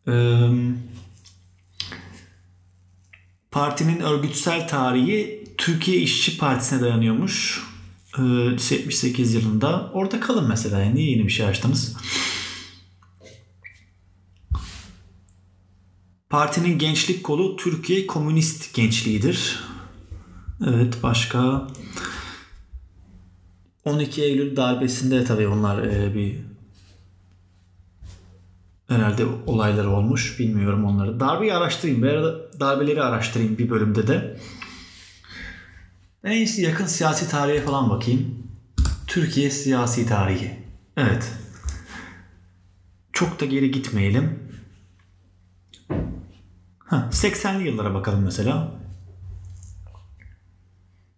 Ee, 0.08 0.12
partinin 3.52 4.00
örgütsel 4.00 4.68
tarihi 4.68 5.44
Türkiye 5.58 5.96
İşçi 5.96 6.38
Partisi'ne 6.38 6.80
dayanıyormuş. 6.80 7.62
Ee, 8.18 8.22
78 8.22 9.34
yılında. 9.34 9.90
Orada 9.92 10.20
kalın 10.20 10.48
mesela. 10.48 10.80
Yani 10.80 10.94
niye 10.94 11.10
yeni 11.10 11.26
bir 11.26 11.32
şey 11.32 11.46
açtınız? 11.46 11.96
Partinin 16.30 16.78
gençlik 16.78 17.24
kolu 17.24 17.56
Türkiye 17.56 18.06
Komünist 18.06 18.74
Gençliği'dir. 18.74 19.60
Evet 20.66 21.02
başka 21.02 21.66
12 23.84 24.22
Eylül 24.22 24.56
darbesinde 24.56 25.24
tabii 25.24 25.48
onlar 25.48 25.82
e, 25.82 26.14
bir 26.14 26.38
herhalde 28.88 29.24
olaylar 29.46 29.84
olmuş. 29.84 30.38
Bilmiyorum 30.38 30.84
onları. 30.84 31.20
Darbeyi 31.20 31.54
araştırayım. 31.54 32.02
Bir 32.02 32.08
arada 32.08 32.51
darbeleri 32.62 33.02
araştırayım 33.02 33.58
bir 33.58 33.70
bölümde 33.70 34.06
de. 34.06 34.40
En 36.24 36.30
iyisi 36.32 36.62
yakın 36.62 36.86
siyasi 36.86 37.28
tarihe 37.30 37.60
falan 37.62 37.90
bakayım. 37.90 38.48
Türkiye 39.06 39.50
siyasi 39.50 40.06
tarihi. 40.06 40.58
Evet. 40.96 41.32
çok 43.12 43.40
da 43.40 43.44
geri 43.44 43.70
gitmeyelim. 43.70 44.38
Ha, 46.78 47.08
80'li 47.12 47.66
yıllara 47.68 47.94
bakalım 47.94 48.24
mesela. 48.24 48.74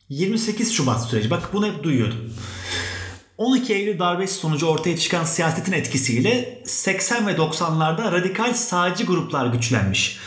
28 0.08 0.72
Şubat 0.72 1.08
süreci. 1.08 1.30
Bak 1.30 1.50
bunu 1.52 1.66
hep 1.66 1.82
duyuyordum. 1.82 2.32
12 3.38 3.74
Eylül 3.74 3.98
darbesi 3.98 4.34
sonucu 4.34 4.66
ortaya 4.66 4.96
çıkan 4.96 5.24
siyasetin 5.24 5.72
etkisiyle 5.72 6.62
80 6.64 7.26
ve 7.26 7.32
90'larda 7.32 8.12
radikal 8.12 8.54
sağcı 8.54 9.04
gruplar 9.04 9.46
güçlenmiş. 9.46 10.18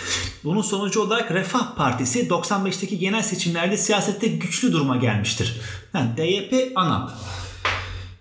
Bunun 0.43 0.61
sonucu 0.61 1.01
olarak 1.01 1.31
Refah 1.31 1.75
Partisi 1.75 2.27
95'teki 2.27 2.99
genel 2.99 3.23
seçimlerde 3.23 3.77
siyasette 3.77 4.27
güçlü 4.27 4.73
duruma 4.73 4.97
gelmiştir. 4.97 5.61
Yani 5.93 6.17
DYP 6.17 6.71
ANAP. 6.75 7.11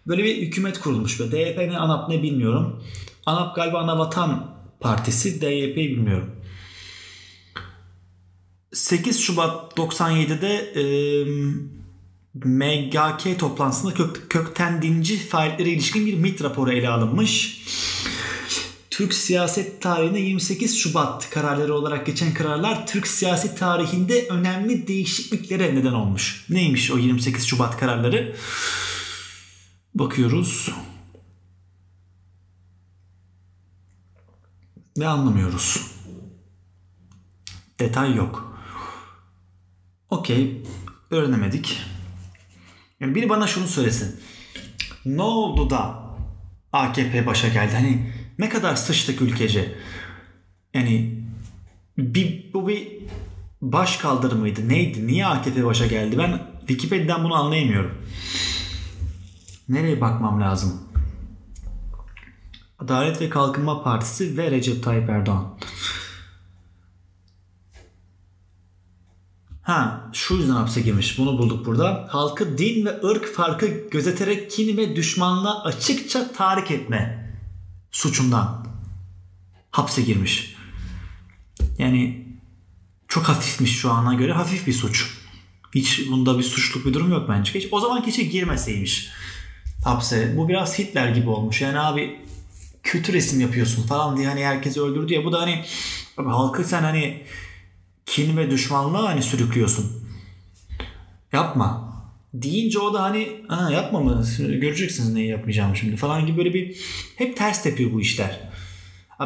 Böyle 0.07 0.25
bir 0.25 0.37
hükümet 0.37 0.81
kurulmuş. 0.81 1.21
Böyle 1.21 1.33
DYP 1.33 1.59
ne 1.71 1.79
ANAP 1.79 2.09
ne 2.09 2.23
bilmiyorum. 2.23 2.83
ANAP 3.27 3.57
galiba 3.57 3.79
Anavatan 3.79 4.57
Partisi, 4.81 5.41
DYP 5.41 5.77
bilmiyorum. 5.77 6.31
8 8.73 9.21
Şubat 9.21 9.79
97'de 9.79 10.55
e, 10.57 10.83
MGK 12.45 13.39
toplantısında 13.39 13.95
kök, 13.95 14.31
kökten 14.31 14.83
dinci 14.83 15.19
faaliyetlere 15.19 15.71
ilişkin 15.71 16.07
bir 16.07 16.15
MIT 16.15 16.43
raporu 16.43 16.73
ele 16.73 16.89
alınmış. 16.89 17.63
Türk 18.91 19.15
siyaset 19.15 19.83
tarihinde 19.83 20.19
28 20.19 20.79
Şubat 20.79 21.31
kararları 21.31 21.75
olarak 21.75 22.07
geçen 22.07 22.35
kararlar 22.35 22.87
Türk 22.87 23.07
siyasi 23.07 23.55
tarihinde 23.55 24.27
önemli 24.29 24.87
değişikliklere 24.87 25.75
neden 25.75 25.93
olmuş. 25.93 26.47
Neymiş 26.51 26.91
o 26.91 26.99
28 26.99 27.47
Şubat 27.47 27.79
kararları? 27.79 28.37
Bakıyoruz. 29.95 30.71
Ve 34.99 35.09
anlamıyoruz. 35.09 35.93
Detay 37.81 38.15
yok. 38.15 38.59
Okey. 40.11 40.63
Öğrenemedik. 41.11 41.81
Yani 43.01 43.15
biri 43.15 43.29
bana 43.29 43.47
şunu 43.47 43.67
söylesin. 43.67 44.21
Ne 45.05 45.23
oldu 45.23 45.71
da 45.71 46.03
AKP 46.73 47.27
başa 47.27 47.49
geldi? 47.49 47.73
Hani 47.73 48.13
ne 48.39 48.49
kadar 48.49 48.75
sıçtık 48.75 49.23
ülkece. 49.23 49.75
Yani 50.75 51.25
bir, 51.99 52.53
bu 52.55 52.69
bir 52.69 52.89
baş 53.63 53.97
kaldırımıydı. 53.97 54.69
Neydi? 54.69 55.07
Niye 55.07 55.27
AKP 55.27 55.65
başa 55.65 55.87
geldi? 55.87 56.19
Ben 56.19 56.43
Wikipedia'dan 56.59 57.25
bunu 57.25 57.35
anlayamıyorum. 57.35 57.95
Nereye 59.69 60.01
bakmam 60.01 60.41
lazım? 60.41 60.83
Adalet 62.79 63.21
ve 63.21 63.29
Kalkınma 63.29 63.83
Partisi 63.83 64.37
ve 64.37 64.51
Recep 64.51 64.85
Tayyip 64.85 65.11
Erdoğan. 65.11 65.59
Ha 69.67 70.11
şu 70.13 70.35
yüzden 70.35 70.53
hapse 70.53 70.81
girmiş. 70.81 71.19
Bunu 71.19 71.39
bulduk 71.39 71.67
burada. 71.67 72.07
Halkı 72.11 72.59
din 72.59 72.87
ve 72.87 73.01
ırk 73.05 73.35
farkı 73.35 73.67
gözeterek 73.91 74.51
kin 74.51 74.77
ve 74.77 74.97
düşmanlığa 74.97 75.65
açıkça 75.65 76.33
tahrik 76.33 76.71
etme 76.71 77.33
suçundan 77.91 78.67
hapse 79.71 80.03
girmiş. 80.03 80.57
Yani 81.79 82.27
çok 83.09 83.25
hafifmiş 83.25 83.79
şu 83.79 83.91
ana 83.91 84.15
göre. 84.15 84.33
Hafif 84.33 84.67
bir 84.67 84.73
suç. 84.73 85.19
Hiç 85.75 86.11
bunda 86.11 86.39
bir 86.39 86.43
suçluk 86.43 86.87
bir 86.87 86.95
durum 86.95 87.11
yok 87.11 87.29
bence. 87.29 87.55
Hiç, 87.55 87.69
o 87.71 87.81
zaman 87.81 88.03
keşke 88.03 88.23
girmeseymiş 88.23 89.09
hapse. 89.85 90.37
Bu 90.37 90.49
biraz 90.49 90.79
Hitler 90.79 91.09
gibi 91.09 91.29
olmuş. 91.29 91.61
Yani 91.61 91.79
abi 91.79 92.21
kötü 92.83 93.13
resim 93.13 93.41
yapıyorsun 93.41 93.87
falan 93.87 94.17
diye 94.17 94.29
hani 94.29 94.45
herkesi 94.45 94.81
öldürdü 94.81 95.15
ya. 95.15 95.25
Bu 95.25 95.33
da 95.33 95.41
hani 95.41 95.65
halkı 96.17 96.65
sen 96.65 96.83
hani 96.83 97.23
kin 98.07 98.37
ve 98.37 98.51
düşmanlığa 98.51 99.09
hani 99.09 99.23
sürüklüyorsun. 99.23 99.93
Yapma. 101.33 101.87
Deyince 102.35 102.79
o 102.79 102.95
da 102.95 103.03
hani 103.03 103.45
ha, 103.49 103.71
yapma 103.71 104.01
mı 104.01 104.25
göreceksiniz 104.39 105.13
neyi 105.13 105.29
yapmayacağım 105.29 105.77
şimdi 105.77 105.97
falan 105.97 106.27
gibi 106.27 106.39
böyle 106.39 106.55
bir 106.55 106.77
hep 107.17 107.37
ters 107.37 107.63
tepiyor 107.63 107.93
bu 107.93 108.01
işler. 108.01 108.41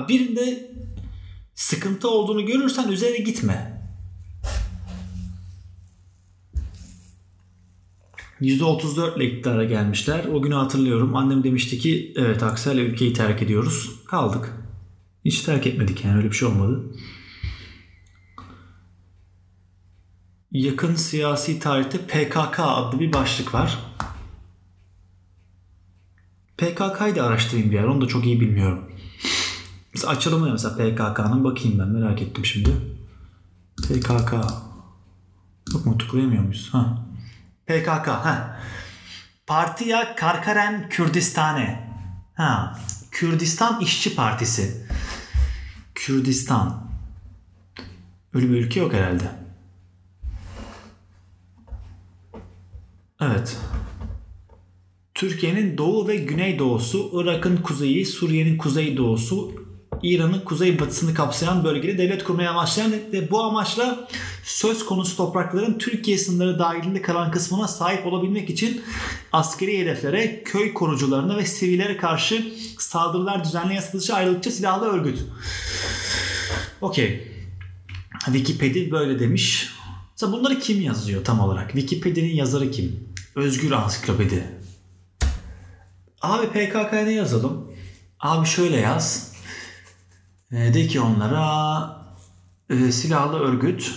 Birinde 0.09 0.71
sıkıntı 1.55 2.11
olduğunu 2.11 2.47
görürsen 2.47 2.89
üzerine 2.89 3.19
gitme. 3.19 3.81
%34 8.41 9.17
ile 9.17 9.25
iktidara 9.25 9.65
gelmişler. 9.65 10.25
O 10.25 10.43
günü 10.43 10.55
hatırlıyorum. 10.55 11.17
Annem 11.17 11.45
demişti 11.45 11.79
ki 11.79 12.13
evet 12.17 12.43
Aksel 12.43 12.79
ülkeyi 12.79 13.13
terk 13.13 13.43
ediyoruz. 13.43 13.91
Kaldık. 14.07 14.53
Hiç 15.25 15.41
terk 15.41 15.67
etmedik 15.67 16.05
yani 16.05 16.17
öyle 16.17 16.29
bir 16.31 16.37
şey 16.37 16.49
olmadı. 16.49 16.85
Yakın 20.53 20.95
siyasi 20.95 21.61
tarihte 21.61 21.99
PKK 21.99 22.61
adlı 22.61 23.01
bir 23.01 23.13
başlık 23.13 23.55
var. 23.55 23.79
PKK'yı 26.59 27.17
da 27.17 27.25
araştırayım 27.25 27.71
bir 27.71 27.77
yer. 27.77 27.85
Onu 27.85 28.01
da 28.01 28.09
çok 28.09 28.25
iyi 28.25 28.41
bilmiyorum. 28.41 28.93
Mesela 29.95 30.13
açalım 30.13 30.47
ya 30.47 30.53
mesela 30.53 30.75
PKK'nın 30.75 31.45
bakayım 31.45 31.79
ben 31.79 31.89
merak 31.89 32.23
ettim 32.23 32.45
şimdi. 32.45 32.71
PKK. 33.77 34.33
Yok 35.73 35.87
mu 35.87 35.99
tıklayamıyor 35.99 36.43
muyuz? 36.43 36.69
Ha. 36.73 37.07
PKK. 37.67 38.09
Ha. 38.09 38.61
Partiya 39.47 40.17
Karkaren 40.17 40.89
Kürdistane. 40.89 41.91
Ha. 42.35 42.79
Kürdistan 43.11 43.81
İşçi 43.81 44.15
Partisi. 44.17 44.87
Kürdistan. 45.95 46.91
Öyle 48.35 48.51
bir 48.51 48.55
ülke 48.55 48.81
yok 48.81 48.93
herhalde. 48.93 49.40
Evet. 53.21 53.57
Türkiye'nin 55.15 55.79
doğu 55.79 56.09
ve 56.09 56.17
güneydoğusu, 56.17 57.11
Irak'ın 57.13 57.57
kuzeyi, 57.57 58.07
Suriye'nin 58.07 58.59
kuzeydoğusu, 58.59 59.53
İran'ın 60.03 60.41
kuzeybatısını 60.41 61.15
kapsayan 61.15 61.65
bölgede 61.65 61.99
devlet 61.99 62.25
kurmaya 62.25 62.51
amaçlayan 62.51 62.93
ve 63.13 63.31
bu 63.31 63.43
amaçla 63.43 64.09
söz 64.45 64.85
konusu 64.85 65.17
toprakların 65.17 65.79
Türkiye 65.79 66.19
sınırları 66.19 66.59
dahilinde 66.59 67.03
kalan 67.03 67.31
kısmına 67.31 67.69
sahip 67.69 68.07
olabilmek 68.07 68.51
için 68.51 68.83
askeri 69.33 69.79
hedeflere, 69.79 70.43
köy 70.45 70.75
korucularına 70.75 71.37
ve 71.37 71.45
sivillere 71.45 71.97
karşı 71.97 72.53
saldırılar 72.79 73.45
düzenleyen 73.45 73.81
satışı 73.81 74.15
ayrılıkçı 74.15 74.51
silahlı 74.51 74.87
örgüt. 74.87 75.19
Okey. 76.81 77.29
Wikipedia 78.25 78.91
böyle 78.91 79.21
demiş. 79.21 79.71
Mesela 80.13 80.33
bunları 80.33 80.59
kim 80.59 80.81
yazıyor 80.81 81.25
tam 81.25 81.41
olarak? 81.41 81.73
Wikipedia'nın 81.73 82.29
yazarı 82.29 82.71
kim? 82.71 83.10
Özgür 83.35 83.71
Ansiklopedi. 83.71 84.61
Abi 86.23 86.47
PKK'ya 86.47 87.05
ne 87.05 87.13
yazalım? 87.13 87.73
Abi 88.21 88.47
şöyle 88.47 88.77
yaz. 88.77 89.33
E, 90.53 90.75
de 90.75 90.87
ki 90.87 91.01
onlara 91.01 91.97
e, 92.71 92.93
silahlı 92.93 93.39
örgüt 93.39 93.95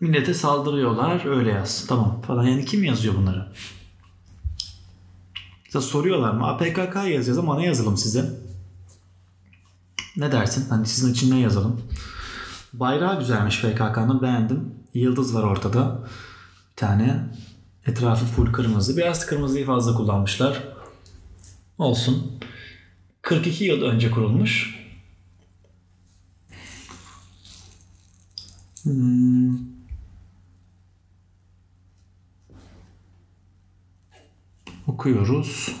millete 0.00 0.34
saldırıyorlar 0.34 1.36
öyle 1.36 1.50
yaz. 1.50 1.86
Tamam 1.88 2.22
falan. 2.22 2.44
Yani 2.44 2.64
kim 2.64 2.84
yazıyor 2.84 3.14
bunları? 3.14 3.52
Size 5.64 5.80
soruyorlar 5.80 6.30
mı? 6.32 6.58
PKK 6.58 6.96
yazacağız 6.96 7.38
ama 7.38 7.56
ne 7.56 7.66
yazalım 7.66 7.96
size? 7.96 8.30
Ne 10.16 10.32
dersin? 10.32 10.68
Hani 10.68 10.86
sizin 10.86 11.12
için 11.12 11.30
ne 11.30 11.40
yazalım? 11.40 11.82
Bayrağı 12.72 13.18
güzelmiş 13.18 13.62
PKK'nın 13.62 14.22
beğendim. 14.22 14.74
Yıldız 14.94 15.34
var 15.34 15.42
ortada. 15.42 16.08
Tane. 16.80 17.16
Etrafı 17.86 18.24
full 18.24 18.52
kırmızı. 18.52 18.96
Biraz 18.96 19.26
kırmızıyı 19.26 19.66
fazla 19.66 19.94
kullanmışlar. 19.94 20.64
Olsun. 21.78 22.40
42 23.22 23.64
yıl 23.64 23.82
önce 23.82 24.10
kurulmuş. 24.10 24.80
Hmm. 28.82 29.58
Okuyoruz. 34.86 35.76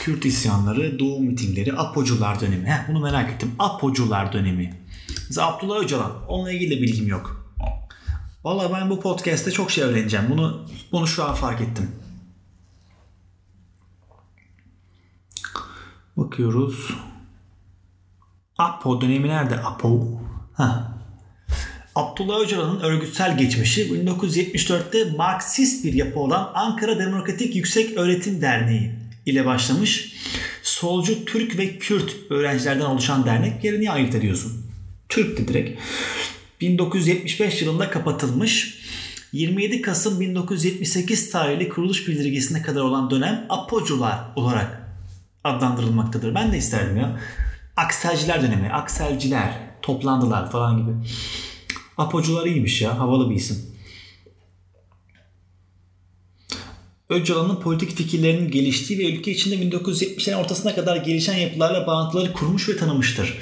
Kürt 0.00 0.24
isyanları, 0.24 0.98
Doğu 0.98 1.20
mitingleri, 1.20 1.72
Apocular 1.72 2.40
dönemi. 2.40 2.66
Heh, 2.66 2.88
bunu 2.88 3.00
merak 3.00 3.30
ettim. 3.30 3.52
Apocular 3.58 4.32
dönemi. 4.32 4.80
Mesela 5.28 5.46
Abdullah 5.46 5.84
Öcalan. 5.84 6.26
Onunla 6.28 6.52
ilgili 6.52 6.76
de 6.76 6.82
bilgim 6.82 7.08
yok. 7.08 7.43
Vallahi 8.44 8.72
ben 8.72 8.90
bu 8.90 9.00
podcast'te 9.00 9.50
çok 9.50 9.70
şey 9.70 9.84
öğreneceğim. 9.84 10.26
Bunu 10.30 10.66
bunu 10.92 11.06
şu 11.06 11.24
an 11.24 11.34
fark 11.34 11.60
ettim. 11.60 11.90
Bakıyoruz. 16.16 16.90
Apo 18.58 19.00
dönemi 19.00 19.28
nerede? 19.28 19.56
Apo. 19.56 20.20
Ha. 20.54 20.94
Abdullah 21.94 22.40
Öcalan'ın 22.40 22.80
örgütsel 22.80 23.38
geçmişi 23.38 23.88
1974'te 23.88 25.16
Marksist 25.16 25.84
bir 25.84 25.92
yapı 25.92 26.20
olan 26.20 26.50
Ankara 26.54 26.98
Demokratik 26.98 27.56
Yüksek 27.56 27.98
Öğretim 27.98 28.40
Derneği 28.40 28.94
ile 29.26 29.46
başlamış. 29.46 30.14
solcu 30.62 31.24
Türk 31.24 31.58
ve 31.58 31.78
Kürt 31.78 32.16
öğrencilerden 32.30 32.84
oluşan 32.84 33.26
dernek 33.26 33.64
yerini 33.64 33.90
ayırt 33.90 34.14
ediyorsun? 34.14 34.66
Türk'tü 35.08 35.48
direkt. 35.48 35.80
1975 36.64 37.62
yılında 37.62 37.90
kapatılmış. 37.90 38.78
27 39.32 39.82
Kasım 39.82 40.20
1978 40.20 41.30
tarihli 41.30 41.68
kuruluş 41.68 42.08
bildirgesine 42.08 42.62
kadar 42.62 42.80
olan 42.80 43.10
dönem 43.10 43.46
Apocular 43.48 44.18
olarak 44.36 44.96
adlandırılmaktadır. 45.44 46.34
Ben 46.34 46.52
de 46.52 46.58
isterdim 46.58 46.96
ya. 46.96 47.20
Akselciler 47.76 48.42
dönemi, 48.42 48.70
Akselciler 48.70 49.52
toplandılar 49.82 50.50
falan 50.50 50.76
gibi. 50.76 50.90
Apocular 51.98 52.46
iyiymiş 52.46 52.82
ya, 52.82 52.98
havalı 52.98 53.30
bir 53.30 53.34
isim. 53.34 53.74
Öcalan'ın 57.08 57.56
politik 57.56 57.96
fikirlerinin 57.96 58.50
geliştiği 58.50 58.98
ve 58.98 59.12
ülke 59.12 59.30
içinde 59.30 59.54
1970'lerin 59.54 60.34
ortasına 60.34 60.74
kadar 60.74 60.96
gelişen 60.96 61.36
yapılarla 61.36 61.86
bağlantıları 61.86 62.32
kurmuş 62.32 62.68
ve 62.68 62.76
tanımıştır. 62.76 63.38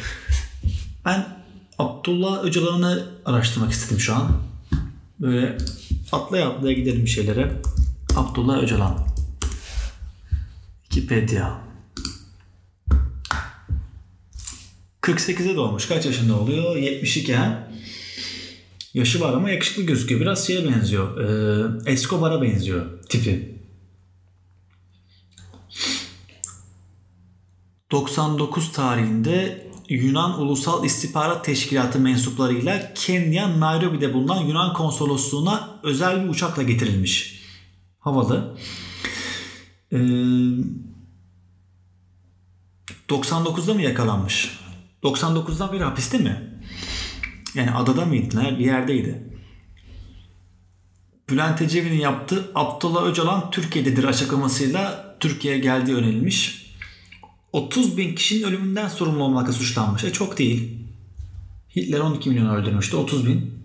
Ben 1.04 1.41
Abdullah 1.82 2.44
Öcalan'ı 2.44 3.06
araştırmak 3.24 3.72
istedim 3.72 4.00
şu 4.00 4.14
an. 4.14 4.42
Böyle 5.20 5.58
atlaya 6.12 6.48
atlaya 6.48 6.72
gidelim 6.72 7.04
bir 7.04 7.10
şeylere. 7.10 7.52
Abdullah 8.16 8.62
Öcalan. 8.62 9.06
Wikipedia. 10.82 11.60
48'e 15.02 15.56
doğmuş. 15.56 15.88
Kaç 15.88 16.06
yaşında 16.06 16.40
oluyor? 16.40 16.76
72 16.76 17.34
ha? 17.34 17.68
Yaşı 18.94 19.20
var 19.20 19.32
ama 19.32 19.50
yakışıklı 19.50 19.82
gözüküyor. 19.82 20.20
Biraz 20.20 20.46
şeye 20.46 20.68
benziyor. 20.68 21.20
Ee, 21.20 21.90
Escobar'a 21.90 22.42
benziyor 22.42 23.02
tipi. 23.08 23.58
99 27.90 28.72
tarihinde 28.72 29.66
Yunan 29.92 30.40
Ulusal 30.40 30.85
İstihbarat 30.85 31.44
Teşkilatı 31.44 31.98
mensuplarıyla 31.98 32.94
Kenya 32.94 33.61
Nairobi'de 33.61 34.14
bulunan 34.14 34.44
Yunan 34.44 34.72
konsolosluğuna 34.72 35.81
özel 35.83 36.24
bir 36.24 36.28
uçakla 36.28 36.62
getirilmiş. 36.62 37.42
Havalı. 37.98 38.59
Ee, 39.92 39.96
99'da 43.09 43.74
mı 43.74 43.83
yakalanmış? 43.83 44.59
99'dan 45.02 45.72
beri 45.72 45.83
hapiste 45.83 46.18
mi? 46.18 46.61
Yani 47.55 47.70
adada 47.70 48.05
mıydı? 48.05 48.57
Bir 48.59 48.64
yerdeydi. 48.64 49.33
Bülent 51.31 51.62
Ecevit'in 51.62 52.00
yaptığı 52.00 52.50
Abdullah 52.55 53.07
Öcalan 53.07 53.50
Türkiye'dedir 53.50 54.05
açıklamasıyla 54.05 55.16
Türkiye'ye 55.20 55.61
geldiği 55.61 55.94
önerilmiş. 55.94 56.62
30 57.52 57.96
bin 57.96 58.14
kişinin 58.14 58.42
ölümünden 58.42 58.88
sorumlu 58.88 59.24
olmakla 59.24 59.52
suçlanmış. 59.52 60.04
E 60.04 60.12
çok 60.12 60.38
değil. 60.38 60.78
Hitler 61.76 61.98
12 61.98 62.30
milyon 62.30 62.54
öldürmüştü. 62.54 62.96
30 62.96 63.26
bin. 63.26 63.62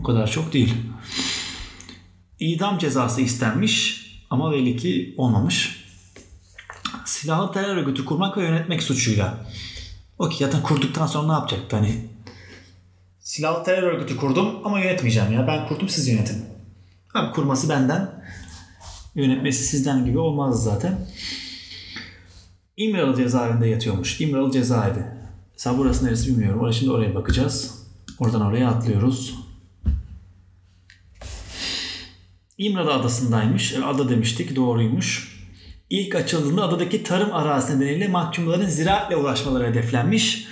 O 0.00 0.02
kadar 0.02 0.30
çok 0.30 0.52
değil. 0.52 0.74
İdam 2.40 2.78
cezası 2.78 3.20
istenmiş 3.20 4.06
ama 4.30 4.52
belli 4.52 4.76
ki 4.76 5.14
olmamış. 5.16 5.84
Silahlı 7.04 7.52
terör 7.52 7.76
örgütü 7.76 8.04
kurmak 8.04 8.36
ve 8.36 8.42
yönetmek 8.42 8.82
suçuyla. 8.82 9.46
O 10.18 10.28
ki 10.28 10.44
zaten 10.44 10.62
kurduktan 10.62 11.06
sonra 11.06 11.26
ne 11.26 11.32
yapacaktı 11.32 11.76
hani? 11.76 11.94
Silahlı 13.20 13.64
terör 13.64 13.82
örgütü 13.82 14.16
kurdum 14.16 14.58
ama 14.64 14.80
yönetmeyeceğim 14.80 15.32
ya. 15.32 15.46
Ben 15.46 15.68
kurdum 15.68 15.88
siz 15.88 16.08
yönetin. 16.08 16.44
Abi 17.14 17.32
kurması 17.32 17.68
benden. 17.68 18.24
Yönetmesi 19.14 19.64
sizden 19.64 20.04
gibi 20.04 20.18
olmaz 20.18 20.64
zaten. 20.64 21.06
İmralı 22.76 23.16
cezaevinde 23.16 23.66
yatıyormuş. 23.66 24.20
İmralı 24.20 24.52
cezaevi. 24.52 25.04
Mesela 25.52 25.78
burası 25.78 26.06
neresi 26.06 26.28
bilmiyorum. 26.28 26.60
Oraya 26.60 26.72
şimdi 26.72 26.92
oraya 26.92 27.14
bakacağız. 27.14 27.84
Oradan 28.18 28.40
oraya 28.40 28.68
atlıyoruz. 28.68 29.34
İmralı 32.58 32.92
adasındaymış. 32.92 33.72
E, 33.74 33.84
ada 33.84 34.08
demiştik. 34.08 34.56
Doğruymuş. 34.56 35.34
İlk 35.90 36.14
açıldığında 36.14 36.62
adadaki 36.62 37.02
tarım 37.02 37.32
arazisi 37.32 37.80
nedeniyle 37.80 38.08
mahkumların 38.08 38.66
ziraatle 38.66 39.16
uğraşmaları 39.16 39.66
hedeflenmiş. 39.66 40.46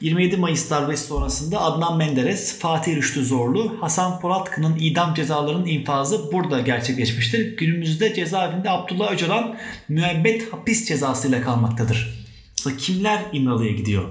27 0.00 0.36
Mayıs 0.36 0.70
darbesi 0.70 1.06
sonrasında 1.06 1.60
Adnan 1.60 1.96
Menderes, 1.96 2.58
Fatih 2.58 2.96
Rüştü 2.96 3.24
Zorlu, 3.24 3.76
Hasan 3.80 4.20
Polatkan'ın 4.20 4.76
idam 4.80 5.14
cezalarının 5.14 5.66
infazı 5.66 6.32
burada 6.32 6.60
gerçekleşmiştir. 6.60 7.56
Günümüzde 7.56 8.14
cezaevinde 8.14 8.70
Abdullah 8.70 9.12
Öcalan 9.12 9.56
müebbet 9.88 10.52
hapis 10.52 10.88
cezasıyla 10.88 11.42
kalmaktadır. 11.42 12.26
Mesela 12.58 12.76
kimler 12.76 13.22
İmralı'ya 13.32 13.72
gidiyor? 13.72 14.04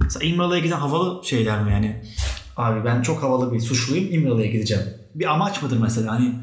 Mesela 0.00 0.26
İmralı'ya 0.26 0.60
giden 0.60 0.78
havalı 0.78 1.24
şeyler 1.24 1.62
mi 1.62 1.72
yani? 1.72 2.02
Abi 2.56 2.84
ben 2.84 3.02
çok 3.02 3.22
havalı 3.22 3.52
bir 3.52 3.60
suçluyum 3.60 4.06
İmralı'ya 4.10 4.46
gideceğim. 4.46 4.84
Bir 5.14 5.32
amaç 5.32 5.62
mıdır 5.62 5.78
mesela? 5.78 6.12
Hani 6.12 6.34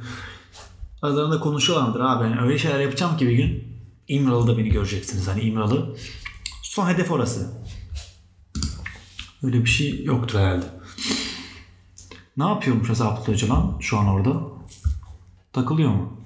aralarında 1.01 1.39
konuşuyorlar 1.39 1.87
mıdır? 1.87 1.99
Abi 1.99 2.23
ben 2.23 2.43
öyle 2.43 2.57
şeyler 2.57 2.79
yapacağım 2.79 3.17
ki 3.17 3.27
bir 3.27 3.35
gün 3.35 3.63
İmralı'da 4.07 4.57
beni 4.57 4.69
göreceksiniz. 4.69 5.27
Hani 5.27 5.41
İmralı 5.41 5.95
son 6.63 6.89
hedef 6.89 7.11
orası. 7.11 7.60
Öyle 9.43 9.63
bir 9.63 9.69
şey 9.69 10.03
yoktur 10.03 10.39
herhalde. 10.39 10.65
Ne 12.37 12.43
yapıyormuş 12.43 12.89
mesela 12.89 13.09
Abdullah 13.09 13.29
Öcalan 13.29 13.77
şu 13.79 13.97
an 13.97 14.07
orada? 14.07 14.41
Takılıyor 15.53 15.89
mu? 15.89 16.17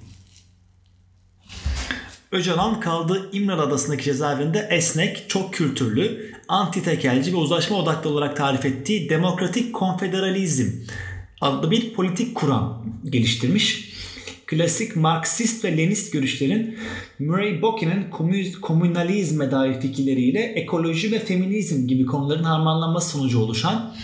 Öcalan 2.32 2.80
kaldığı 2.80 3.30
İmralı 3.32 3.62
Adası'ndaki 3.62 4.04
cezaevinde 4.04 4.68
esnek, 4.70 5.24
çok 5.28 5.54
kültürlü, 5.54 6.32
anti 6.48 6.82
tekelci 6.82 7.32
ve 7.32 7.36
uzlaşma 7.36 7.76
odaklı 7.76 8.10
olarak 8.10 8.36
tarif 8.36 8.64
ettiği 8.64 9.10
demokratik 9.10 9.74
konfederalizm 9.74 10.70
adlı 11.40 11.70
bir 11.70 11.94
politik 11.94 12.34
kuram 12.34 12.84
geliştirmiş. 13.04 13.85
Klasik 14.46 14.96
Marksist 14.96 15.64
ve 15.64 15.76
Lenist 15.76 16.12
görüşlerin 16.12 16.78
Murray 17.18 17.62
Bockie'nin 17.62 18.10
komünalizme 18.60 19.50
dair 19.50 19.80
fikirleriyle 19.80 20.40
ekoloji 20.40 21.12
ve 21.12 21.18
feminizm 21.18 21.86
gibi 21.86 22.06
konuların 22.06 22.44
harmanlanması 22.44 23.10
sonucu 23.10 23.40
oluşan 23.40 23.94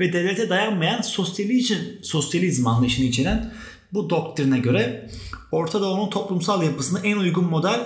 ve 0.00 0.12
devlete 0.12 0.48
dayanmayan 0.48 1.00
sosyalizm, 1.00 1.74
sosyalizm 2.02 2.66
anlayışını 2.66 3.06
içeren 3.06 3.52
bu 3.92 4.10
doktrine 4.10 4.58
göre 4.58 5.10
Orta 5.52 5.80
Doğu'nun 5.80 6.10
toplumsal 6.10 6.62
yapısına 6.62 7.00
en 7.00 7.16
uygun 7.16 7.44
model 7.44 7.80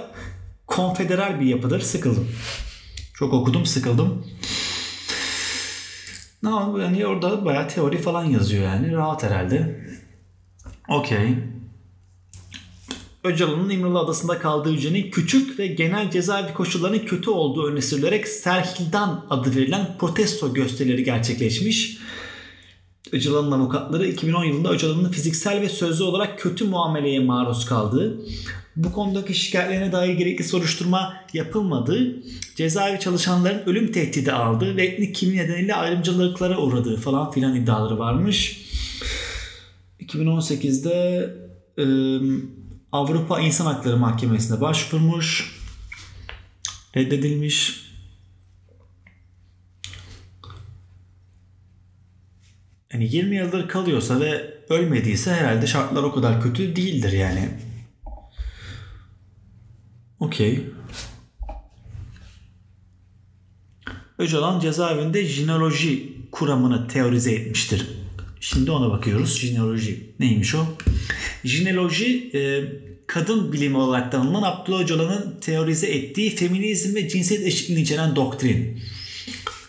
konfederal 0.66 1.40
bir 1.40 1.46
yapıdır. 1.46 1.80
Sıkıldım. 1.80 2.28
Çok 3.14 3.32
okudum 3.32 3.66
sıkıldım. 3.66 4.26
Ne 6.42 6.50
no, 6.50 6.78
yani 6.78 7.06
orada 7.06 7.44
bayağı 7.44 7.68
teori 7.68 7.98
falan 7.98 8.24
yazıyor 8.24 8.64
yani. 8.64 8.92
Rahat 8.92 9.22
herhalde. 9.22 9.86
Okey. 10.88 11.51
Öcalan'ın 13.24 13.70
İmralı 13.70 13.98
Adası'nda 13.98 14.38
kaldığı 14.38 14.72
hücrenin 14.72 15.10
küçük 15.10 15.58
ve 15.58 15.66
genel 15.66 16.10
cezaevi 16.10 16.54
koşullarının 16.54 16.98
kötü 16.98 17.30
olduğu 17.30 17.66
öne 17.66 17.82
sürülerek 17.82 18.28
Serhildan 18.28 19.26
adı 19.30 19.56
verilen 19.56 19.96
protesto 19.98 20.54
gösterileri 20.54 21.04
gerçekleşmiş. 21.04 21.98
Öcalan'ın 23.12 23.52
avukatları 23.52 24.06
2010 24.06 24.44
yılında 24.44 24.70
Öcalan'ın 24.70 25.10
fiziksel 25.10 25.60
ve 25.60 25.68
sözlü 25.68 26.04
olarak 26.04 26.38
kötü 26.38 26.64
muameleye 26.64 27.20
maruz 27.20 27.66
kaldığı, 27.66 28.20
bu 28.76 28.92
konudaki 28.92 29.34
şikayetlerine 29.34 29.92
dair 29.92 30.14
gerekli 30.14 30.44
soruşturma 30.44 31.14
yapılmadığı, 31.32 32.22
cezaevi 32.56 33.00
çalışanların 33.00 33.62
ölüm 33.66 33.92
tehdidi 33.92 34.32
aldığı 34.32 34.76
ve 34.76 34.86
etnik 34.86 35.14
kimliği 35.14 35.38
nedeniyle 35.38 35.74
ayrımcılıklara 35.74 36.58
uğradığı 36.58 36.96
falan 36.96 37.30
filan 37.30 37.56
iddiaları 37.56 37.98
varmış. 37.98 38.66
2018'de 40.00 41.30
ıı, 41.78 42.22
Avrupa 42.92 43.40
İnsan 43.40 43.66
Hakları 43.66 43.96
Mahkemesi'ne 43.96 44.60
başvurmuş. 44.60 45.60
Reddedilmiş. 46.96 47.82
Yani 52.92 53.04
20 53.04 53.36
yıldır 53.36 53.68
kalıyorsa 53.68 54.20
ve 54.20 54.54
ölmediyse 54.68 55.34
herhalde 55.34 55.66
şartlar 55.66 56.02
o 56.02 56.14
kadar 56.14 56.42
kötü 56.42 56.76
değildir 56.76 57.12
yani. 57.12 57.48
Okey. 60.20 60.66
Öcalan 64.18 64.60
cezaevinde 64.60 65.24
jinoloji 65.24 66.16
kuramını 66.32 66.88
teorize 66.88 67.32
etmiştir. 67.32 67.88
Şimdi 68.40 68.70
ona 68.70 68.90
bakıyoruz. 68.90 69.38
Jinoloji 69.38 70.14
neymiş 70.18 70.54
o? 70.54 70.66
Jinoloji 71.44 72.30
e, 72.34 72.64
kadın 73.06 73.52
bilimi 73.52 73.76
olarak 73.76 74.12
tanımlanan 74.12 74.52
Abdullah 74.52 74.80
Öcalan'ın 74.80 75.40
teorize 75.40 75.86
ettiği 75.86 76.30
feminizm 76.30 76.94
ve 76.94 77.08
cinsiyet 77.08 77.46
eşitliğini 77.46 77.82
içeren 77.82 78.16
doktrin. 78.16 78.80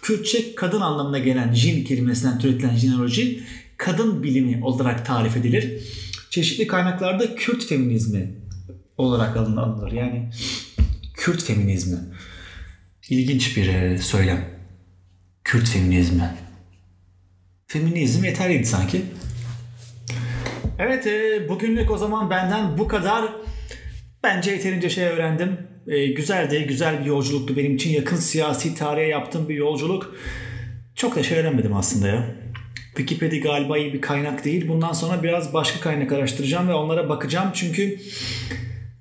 Kürtçe 0.02 0.56
kadın 0.56 0.82
anlamına 0.82 1.20
gelen 1.20 1.54
jin 1.54 1.84
kelimesinden 1.84 2.40
türetilen 2.40 2.76
jinoloji 2.76 3.44
kadın 3.78 4.24
bilimi 4.24 4.66
olarak 4.66 5.06
tarif 5.06 5.38
edilir. 5.38 5.84
Çeşitli 6.30 6.68
kaynaklarda 6.68 7.36
Kürt 7.36 7.66
feminizmi 7.66 8.32
olarak 8.98 9.38
alınır. 9.38 9.92
Yani 9.92 10.30
Kürt 11.14 11.44
feminizmi. 11.44 11.98
İlginç 13.10 13.58
bir 13.58 13.68
e, 13.68 13.98
söylem. 13.98 14.46
Kürt 15.44 15.70
feminizmi. 15.70 16.36
Feminizm 17.68 18.24
yeterliydi 18.24 18.66
sanki. 18.66 19.02
Evet 20.86 21.08
e, 21.08 21.50
bugünlük 21.50 21.92
o 21.92 21.98
zaman 21.98 22.30
benden 22.30 22.78
bu 22.78 22.88
kadar. 22.88 23.26
Bence 24.24 24.52
yeterince 24.52 24.90
şey 24.90 25.06
öğrendim. 25.06 25.58
E, 25.88 26.08
güzeldi, 26.08 26.66
güzel 26.68 27.00
bir 27.00 27.06
yolculuktu 27.06 27.58
benim 27.58 27.76
için. 27.76 27.90
Yakın 27.90 28.16
siyasi 28.16 28.76
tarihe 28.76 29.08
yaptığım 29.08 29.50
bir 29.50 29.56
yolculuk. 29.56 30.16
Çok 30.96 31.16
da 31.16 31.24
şey 31.24 31.40
öğrenmedim 31.40 31.74
aslında 31.74 32.08
ya. 32.08 32.26
Wikipedia 32.98 33.40
galiba 33.40 33.78
iyi 33.78 33.94
bir 33.94 34.02
kaynak 34.02 34.46
değil. 34.46 34.68
Bundan 34.68 34.94
sonra 34.94 35.24
biraz 35.24 35.54
başka 35.54 35.80
kaynak 35.80 36.12
araştıracağım 36.12 36.68
ve 36.68 36.74
onlara 36.74 37.10
bakacağım. 37.10 37.50
Çünkü 37.54 37.98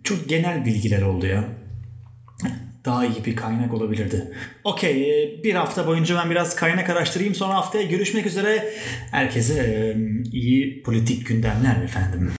çok 0.04 0.28
genel 0.28 0.64
bilgiler 0.64 1.02
oldu 1.02 1.26
ya. 1.26 1.44
Daha 2.84 3.06
iyi 3.06 3.24
bir 3.24 3.36
kaynak 3.36 3.74
olabilirdi. 3.74 4.32
Okey, 4.64 5.24
e, 5.24 5.44
bir 5.44 5.54
hafta 5.54 5.86
boyunca 5.86 6.16
ben 6.16 6.30
biraz 6.30 6.56
kaynak 6.56 6.90
araştırayım. 6.90 7.34
Sonra 7.34 7.54
haftaya 7.54 7.84
görüşmek 7.84 8.26
üzere. 8.26 8.74
Herkese 9.10 9.54
e, 9.54 9.96
iyi 10.32 10.82
politik 10.82 11.26
gündemler 11.26 11.82
efendim. 11.84 12.30